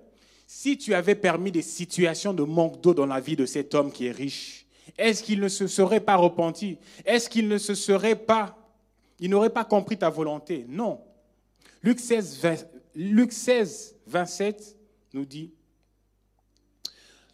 si 0.45 0.77
tu 0.77 0.93
avais 0.93 1.15
permis 1.15 1.51
des 1.51 1.61
situations 1.61 2.33
de 2.33 2.43
manque 2.43 2.81
d'eau 2.81 2.93
dans 2.93 3.05
la 3.05 3.19
vie 3.19 3.35
de 3.35 3.45
cet 3.45 3.73
homme 3.73 3.91
qui 3.91 4.07
est 4.07 4.11
riche, 4.11 4.65
est-ce 4.97 5.23
qu'il 5.23 5.39
ne 5.39 5.47
se 5.47 5.67
serait 5.67 6.01
pas 6.01 6.15
repenti? 6.15 6.77
Est-ce 7.05 7.29
qu'il 7.29 7.47
ne 7.47 7.57
se 7.57 7.73
serait 7.73 8.15
pas, 8.15 8.57
il 9.19 9.29
n'aurait 9.29 9.49
pas 9.49 9.65
compris 9.65 9.97
ta 9.97 10.09
volonté? 10.09 10.65
Non. 10.67 10.99
Luc 11.81 11.99
16, 11.99 12.41
Luc 12.95 13.31
16, 13.31 13.95
27 14.05 14.77
nous 15.13 15.25
dit, 15.25 15.53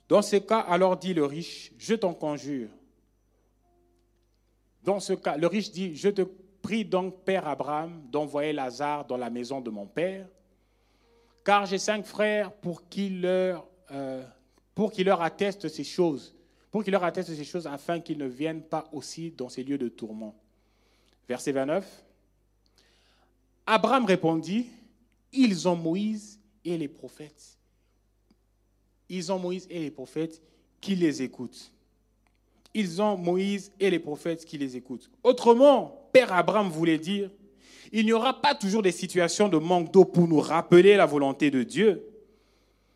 dans 0.08 0.22
ce 0.22 0.38
cas, 0.38 0.60
alors 0.60 0.98
dit 0.98 1.14
le 1.14 1.26
riche, 1.26 1.72
je 1.78 1.96
t'en 1.96 2.14
conjure, 2.14 2.70
dans 4.84 5.00
ce 5.00 5.14
cas, 5.14 5.38
le 5.38 5.48
riche 5.48 5.72
dit, 5.72 5.96
je 5.96 6.10
te 6.10 6.24
prie 6.62 6.86
donc, 6.86 7.24
Père 7.24 7.48
Abraham, 7.48 8.02
d'envoyer 8.10 8.54
Lazare 8.54 9.06
dans 9.06 9.18
la 9.18 9.30
maison 9.30 9.62
de 9.62 9.70
mon 9.70 9.86
Père, 9.86 10.28
car 11.44 11.66
j'ai 11.66 11.78
cinq 11.78 12.06
frères 12.06 12.52
pour 12.52 12.88
qu'ils 12.90 13.22
leur, 13.22 13.68
euh, 13.92 14.24
leur 14.98 15.22
attestent 15.22 15.68
ces 15.68 15.84
choses, 15.84 16.36
pour 16.72 16.84
leur 16.88 17.04
attestent 17.04 17.36
ces 17.36 17.44
choses 17.44 17.68
afin 17.68 18.00
qu'ils 18.00 18.18
ne 18.18 18.28
viennent 18.28 18.64
pas 18.64 18.90
aussi 18.92 19.32
dans 19.32 19.50
ces 19.50 19.64
lieux 19.64 19.78
de 19.78 19.90
tourment. 19.90 20.36
Verset 21.28 21.52
29. 21.52 22.04
Abraham 23.68 24.06
répondit, 24.06 24.68
ils 25.32 25.68
ont 25.68 25.76
Moïse 25.76 26.40
et 26.66 26.78
les 26.78 26.88
prophètes. 26.88 27.59
Ils 29.10 29.32
ont 29.32 29.40
Moïse 29.40 29.68
et 29.70 29.80
les 29.80 29.92
prophètes 29.92 30.42
qui 30.80 30.96
les 30.96 31.22
écoutent 31.22 31.72
ils 32.74 33.02
ont 33.02 33.18
Moïse 33.18 33.72
et 33.80 33.90
les 33.90 34.00
prophètes 34.00 34.46
qui 34.46 34.58
les 34.58 34.76
écoutent. 34.78 35.10
Autrement, 35.24 36.08
Père 36.12 36.34
Abraham 36.34 36.70
voulait 36.70 36.98
dire, 36.98 37.30
il 37.92 38.06
n'y 38.06 38.14
aura 38.14 38.40
pas 38.42 38.54
toujours 38.54 38.84
des 38.84 38.92
situations 38.92 39.50
de 39.50 39.58
manque 39.58 39.92
d'eau 39.92 40.06
pour 40.06 40.28
nous 40.28 40.40
rappeler 40.40 40.96
la 40.96 41.06
volonté 41.06 41.50
de 41.50 41.64
Dieu, 41.64 42.06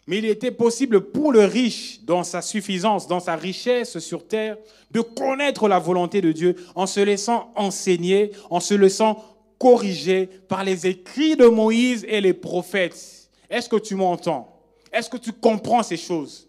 mais 0.06 0.18
il 0.18 0.26
était 0.26 0.52
possible 0.52 1.02
pour 1.12 1.32
le 1.32 1.46
riche, 1.46 2.02
dans 2.04 2.24
sa 2.24 2.42
suffisance, 2.42 3.08
dans 3.08 3.22
sa 3.22 3.36
richesse 3.36 4.00
sur 4.00 4.28
terre, 4.28 4.58
de 4.92 5.00
connaître 5.00 5.68
la 5.68 5.80
volonté 5.80 6.22
de 6.22 6.32
Dieu 6.32 6.56
en 6.76 6.86
se 6.86 7.00
laissant 7.00 7.52
enseigner, 7.56 8.32
en 8.50 8.60
se 8.60 8.74
laissant 8.74 9.24
corriger 9.58 10.28
par 10.50 10.64
les 10.64 10.88
écrits 10.88 11.38
de 11.38 11.46
Moïse 11.46 12.06
et 12.10 12.20
les 12.20 12.34
prophètes. 12.34 13.30
Est-ce 13.50 13.70
que 13.70 13.78
tu 13.78 13.96
m'entends? 13.96 14.53
Est-ce 14.94 15.10
que 15.10 15.18
tu 15.18 15.34
comprends 15.34 15.84
ces 15.84 15.98
choses? 15.98 16.48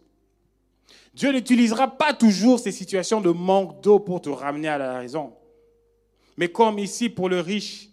Dieu 1.15 1.33
n'utilisera 1.33 1.89
pas 1.89 2.13
toujours 2.13 2.61
ces 2.61 2.73
situations 2.73 3.21
de 3.21 3.31
manque 3.31 3.81
d'eau 3.81 3.99
pour 3.99 4.21
te 4.21 4.29
ramener 4.29 4.69
à 4.69 4.79
la 4.79 4.99
raison. 4.99 5.33
Mais 6.37 6.49
comme 6.49 6.79
ici 6.79 7.09
pour 7.09 7.29
le 7.29 7.41
riche, 7.41 7.89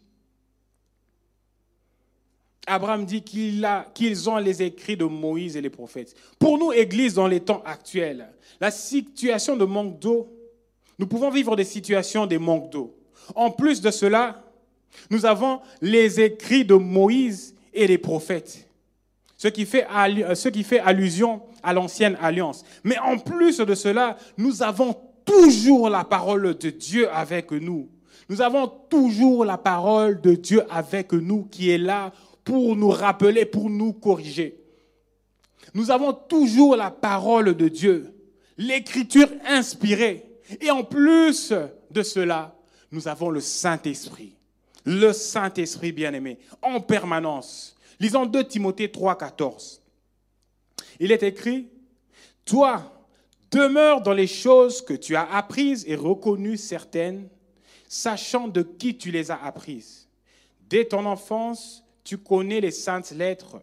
Abraham 2.68 3.06
dit 3.06 3.22
qu'ils 3.22 4.30
ont 4.30 4.38
les 4.38 4.62
écrits 4.62 4.98
de 4.98 5.06
Moïse 5.06 5.58
et 5.58 5.62
les 5.62 5.70
prophètes. 5.70 6.16
Pour 6.38 6.58
nous, 6.58 6.72
Église, 6.72 7.16
dans 7.16 7.28
les 7.28 7.40
temps 7.40 7.64
actuels, 7.66 8.28
la 8.60 8.72
situation 8.72 9.56
de 9.56 9.66
manque 9.66 10.00
d'eau, 10.00 10.32
nous 11.00 11.08
pouvons 11.08 11.30
vivre 11.30 11.56
des 11.56 11.64
situations 11.64 12.28
de 12.28 12.38
manque 12.38 12.70
d'eau. 12.70 12.96
En 13.36 13.50
plus 13.52 13.82
de 13.82 13.90
cela, 13.90 14.44
nous 15.10 15.26
avons 15.26 15.62
les 15.82 16.20
écrits 16.20 16.66
de 16.66 16.76
Moïse 16.76 17.56
et 17.74 17.88
les 17.88 17.98
prophètes, 17.98 18.68
ce 19.42 19.48
qui 19.48 19.66
fait, 19.66 19.88
ce 20.36 20.50
qui 20.50 20.64
fait 20.64 20.82
allusion 20.82 21.42
à 21.64 21.74
l'ancienne 21.74 22.16
alliance. 22.22 22.64
Mais 22.84 23.00
en 23.00 23.18
plus 23.18 23.58
de 23.58 23.74
cela, 23.74 24.16
nous 24.38 24.62
avons 24.62 24.96
toujours 25.26 25.90
la 25.90 26.04
parole 26.04 26.56
de 26.60 26.70
Dieu 26.70 27.10
avec 27.12 27.50
nous. 27.50 27.90
Nous 28.30 28.44
avons 28.44 28.68
toujours 28.68 29.44
la 29.44 29.58
parole 29.58 30.22
de 30.22 30.36
Dieu 30.36 30.62
avec 30.70 31.12
nous 31.14 31.46
qui 31.46 31.72
est 31.72 31.80
là 31.80 32.14
pour 32.44 32.76
nous 32.76 32.90
rappeler, 32.90 33.46
pour 33.46 33.68
nous 33.68 33.94
corriger. 33.94 34.60
Nous 35.74 35.90
avons 35.90 36.14
toujours 36.14 36.76
la 36.76 36.92
parole 36.92 37.56
de 37.56 37.68
Dieu, 37.68 38.14
l'écriture 38.60 39.30
inspirée. 39.48 40.24
Et 40.60 40.70
en 40.70 40.84
plus 40.84 41.52
de 41.90 42.04
cela, 42.04 42.56
nous 42.92 43.08
avons 43.08 43.32
le 43.32 43.40
Saint-Esprit. 43.40 44.36
Le 44.86 45.14
Saint-Esprit 45.14 45.94
bien-aimé, 45.94 46.38
en 46.62 46.80
permanence. 46.80 47.76
Lisons 48.02 48.26
2 48.26 48.48
Timothée 48.48 48.90
3, 48.90 49.16
14. 49.16 49.80
Il 51.00 51.12
est 51.12 51.22
écrit, 51.22 51.68
Toi, 52.46 52.92
demeure 53.52 54.02
dans 54.02 54.14
les 54.14 54.26
choses 54.26 54.82
que 54.82 54.96
tu 54.96 55.16
as 55.16 55.32
apprises 55.32 55.86
et 55.88 55.94
reconnues 55.94 56.58
certaines, 56.58 57.30
sachant 57.88 58.48
de 58.48 58.64
qui 58.64 58.98
tu 58.98 59.12
les 59.12 59.30
as 59.30 59.40
apprises. 59.44 60.08
Dès 60.68 60.86
ton 60.86 61.06
enfance, 61.06 61.84
tu 62.04 62.18
connais 62.18 62.60
les 62.60 62.72
saintes 62.72 63.12
lettres. 63.12 63.62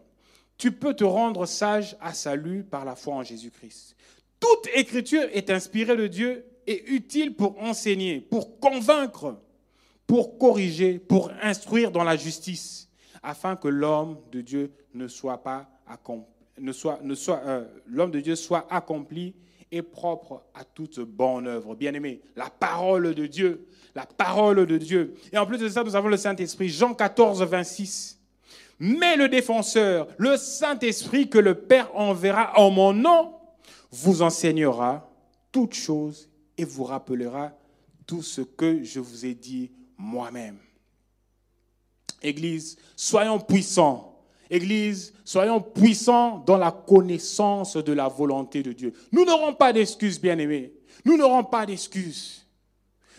Tu 0.57 0.71
peux 0.71 0.95
te 0.95 1.03
rendre 1.03 1.45
sage 1.45 1.97
à 2.01 2.15
salut 2.15 2.63
par 2.63 2.85
la 2.85 2.95
foi 2.95 3.15
en 3.15 3.25
Jésus-Christ. 3.25 3.97
Toute 4.39 4.69
écriture 4.73 5.29
est 5.33 5.51
inspirée 5.51 5.97
de 5.97 6.07
Dieu 6.07 6.47
et 6.69 6.89
utile 6.93 7.35
pour 7.35 7.61
enseigner, 7.61 8.21
pour 8.21 8.61
convaincre, 8.61 9.37
pour 10.07 10.39
corriger, 10.39 11.01
pour 11.01 11.33
instruire 11.43 11.91
dans 11.91 12.05
la 12.05 12.17
justice, 12.17 12.88
afin 13.29 13.57
que 13.57 13.69
l'homme 13.69 14.17
de 14.33 14.41
Dieu 14.41 14.73
soit 15.07 15.43
soit 18.35 18.67
accompli 18.71 19.35
et 19.71 19.83
propre 19.83 20.45
à 20.55 20.65
toute 20.65 21.01
bonne 21.01 21.47
œuvre. 21.47 21.75
Bien-aimé, 21.75 22.23
la 22.37 22.49
parole 22.49 23.15
de 23.15 23.27
Dieu, 23.27 23.67
la 23.95 24.07
parole 24.07 24.65
de 24.65 24.79
Dieu. 24.79 25.15
Et 25.31 25.37
en 25.37 25.45
plus 25.45 25.59
de 25.59 25.69
ça, 25.69 25.85
nous 25.85 25.95
avons 25.95 26.09
le 26.09 26.17
Saint-Esprit. 26.17 26.71
Jean 26.71 26.95
14, 26.95 27.43
26. 27.43 28.19
Mais 28.79 29.15
le 29.15 29.29
défenseur, 29.29 30.09
le 30.17 30.39
Saint-Esprit 30.39 31.29
que 31.29 31.39
le 31.39 31.55
Père 31.55 31.95
enverra 31.95 32.59
en 32.59 32.71
mon 32.71 32.95
nom, 32.95 33.35
vous 33.91 34.23
enseignera 34.23 35.07
toutes 35.53 35.75
choses 35.75 36.31
et 36.57 36.65
vous 36.65 36.85
rappellera 36.85 37.53
tout 38.07 38.23
ce 38.23 38.41
que 38.41 38.83
je 38.83 39.01
vous 39.01 39.27
ai 39.27 39.35
dit 39.35 39.71
moi-même. 39.99 40.57
Église, 42.23 42.77
soyons 42.97 43.39
puissants. 43.39 44.05
Église, 44.51 45.13
soyons 45.25 45.61
puissants 45.61 46.43
dans 46.47 46.57
la 46.57 46.73
connaissance 46.73 47.77
de 47.77 47.93
la 47.93 48.09
volonté 48.09 48.63
de 48.63 48.73
Dieu. 48.73 48.95
Nous 49.13 49.25
n'aurons 49.25 49.53
pas 49.55 49.73
d'excuses, 49.73 50.21
bien-aimés. 50.21 50.73
Nous 51.05 51.17
n'aurons 51.17 51.45
pas 51.45 51.67
d'excuses. 51.67 52.47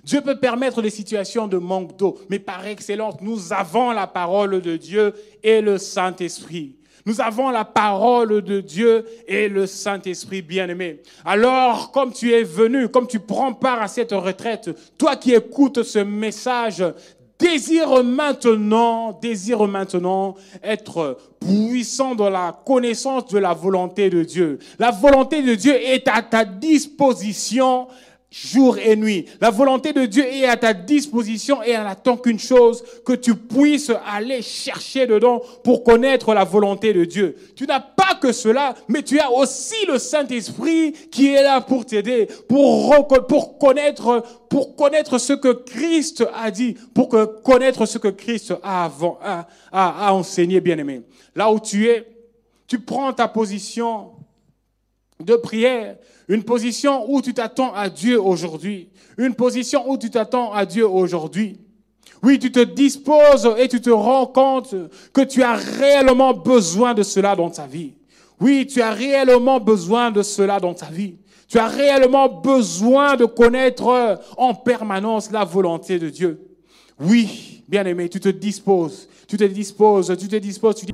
Dieu 0.04 0.22
peut 0.22 0.40
permettre 0.40 0.82
des 0.82 0.90
situations 0.90 1.48
de 1.48 1.58
manque 1.58 1.98
d'eau, 1.98 2.18
mais 2.30 2.40
par 2.40 2.66
excellence, 2.66 3.16
nous 3.22 3.54
avons 3.54 3.92
la 3.92 4.08
parole 4.08 4.62
de 4.62 4.78
Dieu 4.78 5.14
et 5.44 5.62
le 5.62 5.78
Saint-Esprit. 5.78 6.78
Nous 7.06 7.22
avons 7.22 7.50
la 7.50 7.66
parole 7.66 8.42
de 8.42 8.62
Dieu 8.62 9.06
et 9.28 9.50
le 9.50 9.66
Saint-Esprit 9.66 10.42
bien-aimé. 10.42 11.02
Alors, 11.26 11.92
comme 11.92 12.14
tu 12.14 12.34
es 12.34 12.44
venu, 12.44 12.90
comme 12.90 13.08
tu 13.08 13.20
prends 13.20 13.54
part 13.54 13.82
à 13.82 13.88
cette 13.88 14.12
retraite, 14.12 14.70
toi 14.98 15.16
qui 15.16 15.34
écoutes 15.34 15.84
ce 15.84 16.00
message, 16.00 16.84
désire 17.40 18.04
maintenant, 18.04 19.18
désire 19.22 19.66
maintenant 19.66 20.36
être 20.62 21.18
puissant 21.40 22.14
dans 22.14 22.30
la 22.30 22.62
connaissance 22.66 23.28
de 23.28 23.40
la 23.40 23.54
volonté 23.54 24.10
de 24.10 24.24
Dieu. 24.24 24.60
La 24.78 24.92
volonté 24.92 25.42
de 25.42 25.56
Dieu 25.56 25.74
est 25.74 26.08
à 26.08 26.22
ta 26.22 26.44
disposition 26.44 27.88
jour 28.32 28.78
et 28.78 28.96
nuit. 28.96 29.26
La 29.42 29.50
volonté 29.50 29.92
de 29.92 30.06
Dieu 30.06 30.24
est 30.24 30.46
à 30.46 30.56
ta 30.56 30.74
disposition 30.74 31.64
et 31.64 31.72
elle 31.72 31.84
n'attend 31.84 32.16
qu'une 32.16 32.40
chose, 32.40 32.84
que 33.06 33.14
tu 33.14 33.36
puisses 33.36 33.92
aller 34.06 34.42
chercher 34.42 35.08
dedans 35.08 35.42
pour 35.64 35.84
connaître 35.84 36.34
la 36.34 36.44
volonté 36.44 36.94
de 36.94 37.06
Dieu. 37.06 37.36
Tu 37.56 37.66
n'as 37.66 37.80
pas 37.80 38.16
que 38.22 38.32
cela, 38.32 38.76
mais 38.88 39.02
tu 39.02 39.20
as 39.20 39.32
aussi 39.32 39.86
le 39.88 39.98
Saint-Esprit 39.98 40.94
qui 41.12 41.34
est 41.34 41.42
là 41.42 41.62
pour 41.62 41.86
t'aider, 41.86 42.28
pour, 42.48 43.08
pour 43.28 43.58
connaître, 43.58 44.24
pour 44.48 44.76
connaître 44.76 45.18
ce 45.18 45.34
que 45.34 45.54
Christ 45.54 46.24
a 46.36 46.52
dit, 46.52 46.76
pour 46.94 47.10
connaître 47.44 47.88
ce 47.88 47.98
que 47.98 48.10
Christ 48.10 48.54
a, 48.62 48.92
a, 49.24 49.48
a 49.72 50.14
enseigné, 50.14 50.62
bien 50.62 50.78
aimé. 50.78 51.02
Là 51.36 51.52
où 51.52 51.60
tu 51.60 51.88
es, 51.88 52.06
tu 52.68 52.80
prends 52.80 53.12
ta 53.12 53.28
position 53.28 54.12
de 55.24 55.36
prière, 55.36 55.98
une 56.28 56.44
position 56.44 57.12
où 57.12 57.22
tu 57.22 57.34
t'attends 57.34 57.74
à 57.74 57.90
Dieu 57.90 58.22
aujourd'hui, 58.22 58.90
une 59.18 59.36
position 59.36 59.90
où 59.90 59.98
tu 59.98 60.10
t'attends 60.10 60.54
à 60.54 60.66
Dieu 60.66 60.88
aujourd'hui. 60.88 61.60
Oui, 62.24 62.40
tu 62.40 62.52
te 62.52 62.64
disposes 62.64 63.50
et 63.58 63.68
tu 63.68 63.82
te 63.82 63.90
rends 63.90 64.28
compte 64.28 64.76
que 65.14 65.22
tu 65.22 65.44
as 65.44 65.56
réellement 65.56 66.34
besoin 66.34 66.94
de 66.94 67.04
cela 67.04 67.36
dans 67.36 67.50
ta 67.50 67.66
vie. 67.66 67.94
Oui, 68.40 68.66
tu 68.66 68.82
as 68.82 68.92
réellement 68.92 69.60
besoin 69.60 70.12
de 70.12 70.22
cela 70.22 70.60
dans 70.60 70.74
ta 70.74 70.88
vie. 70.88 71.16
Tu 71.48 71.58
as 71.58 71.68
réellement 71.68 72.30
besoin 72.30 73.16
de 73.16 73.26
connaître 73.26 74.20
en 74.38 74.54
permanence 74.54 75.32
la 75.32 75.44
volonté 75.44 76.00
de 76.00 76.10
Dieu. 76.10 76.40
Oui, 77.00 77.64
bien 77.68 77.86
aimé, 77.86 78.08
tu 78.08 78.20
te 78.20 78.30
disposes, 78.30 79.08
tu 79.28 79.36
te 79.36 79.44
disposes, 79.46 80.16
tu 80.18 80.28
te 80.28 80.36
disposes, 80.36 80.76
tu 80.76 80.86
dis... 80.86 80.94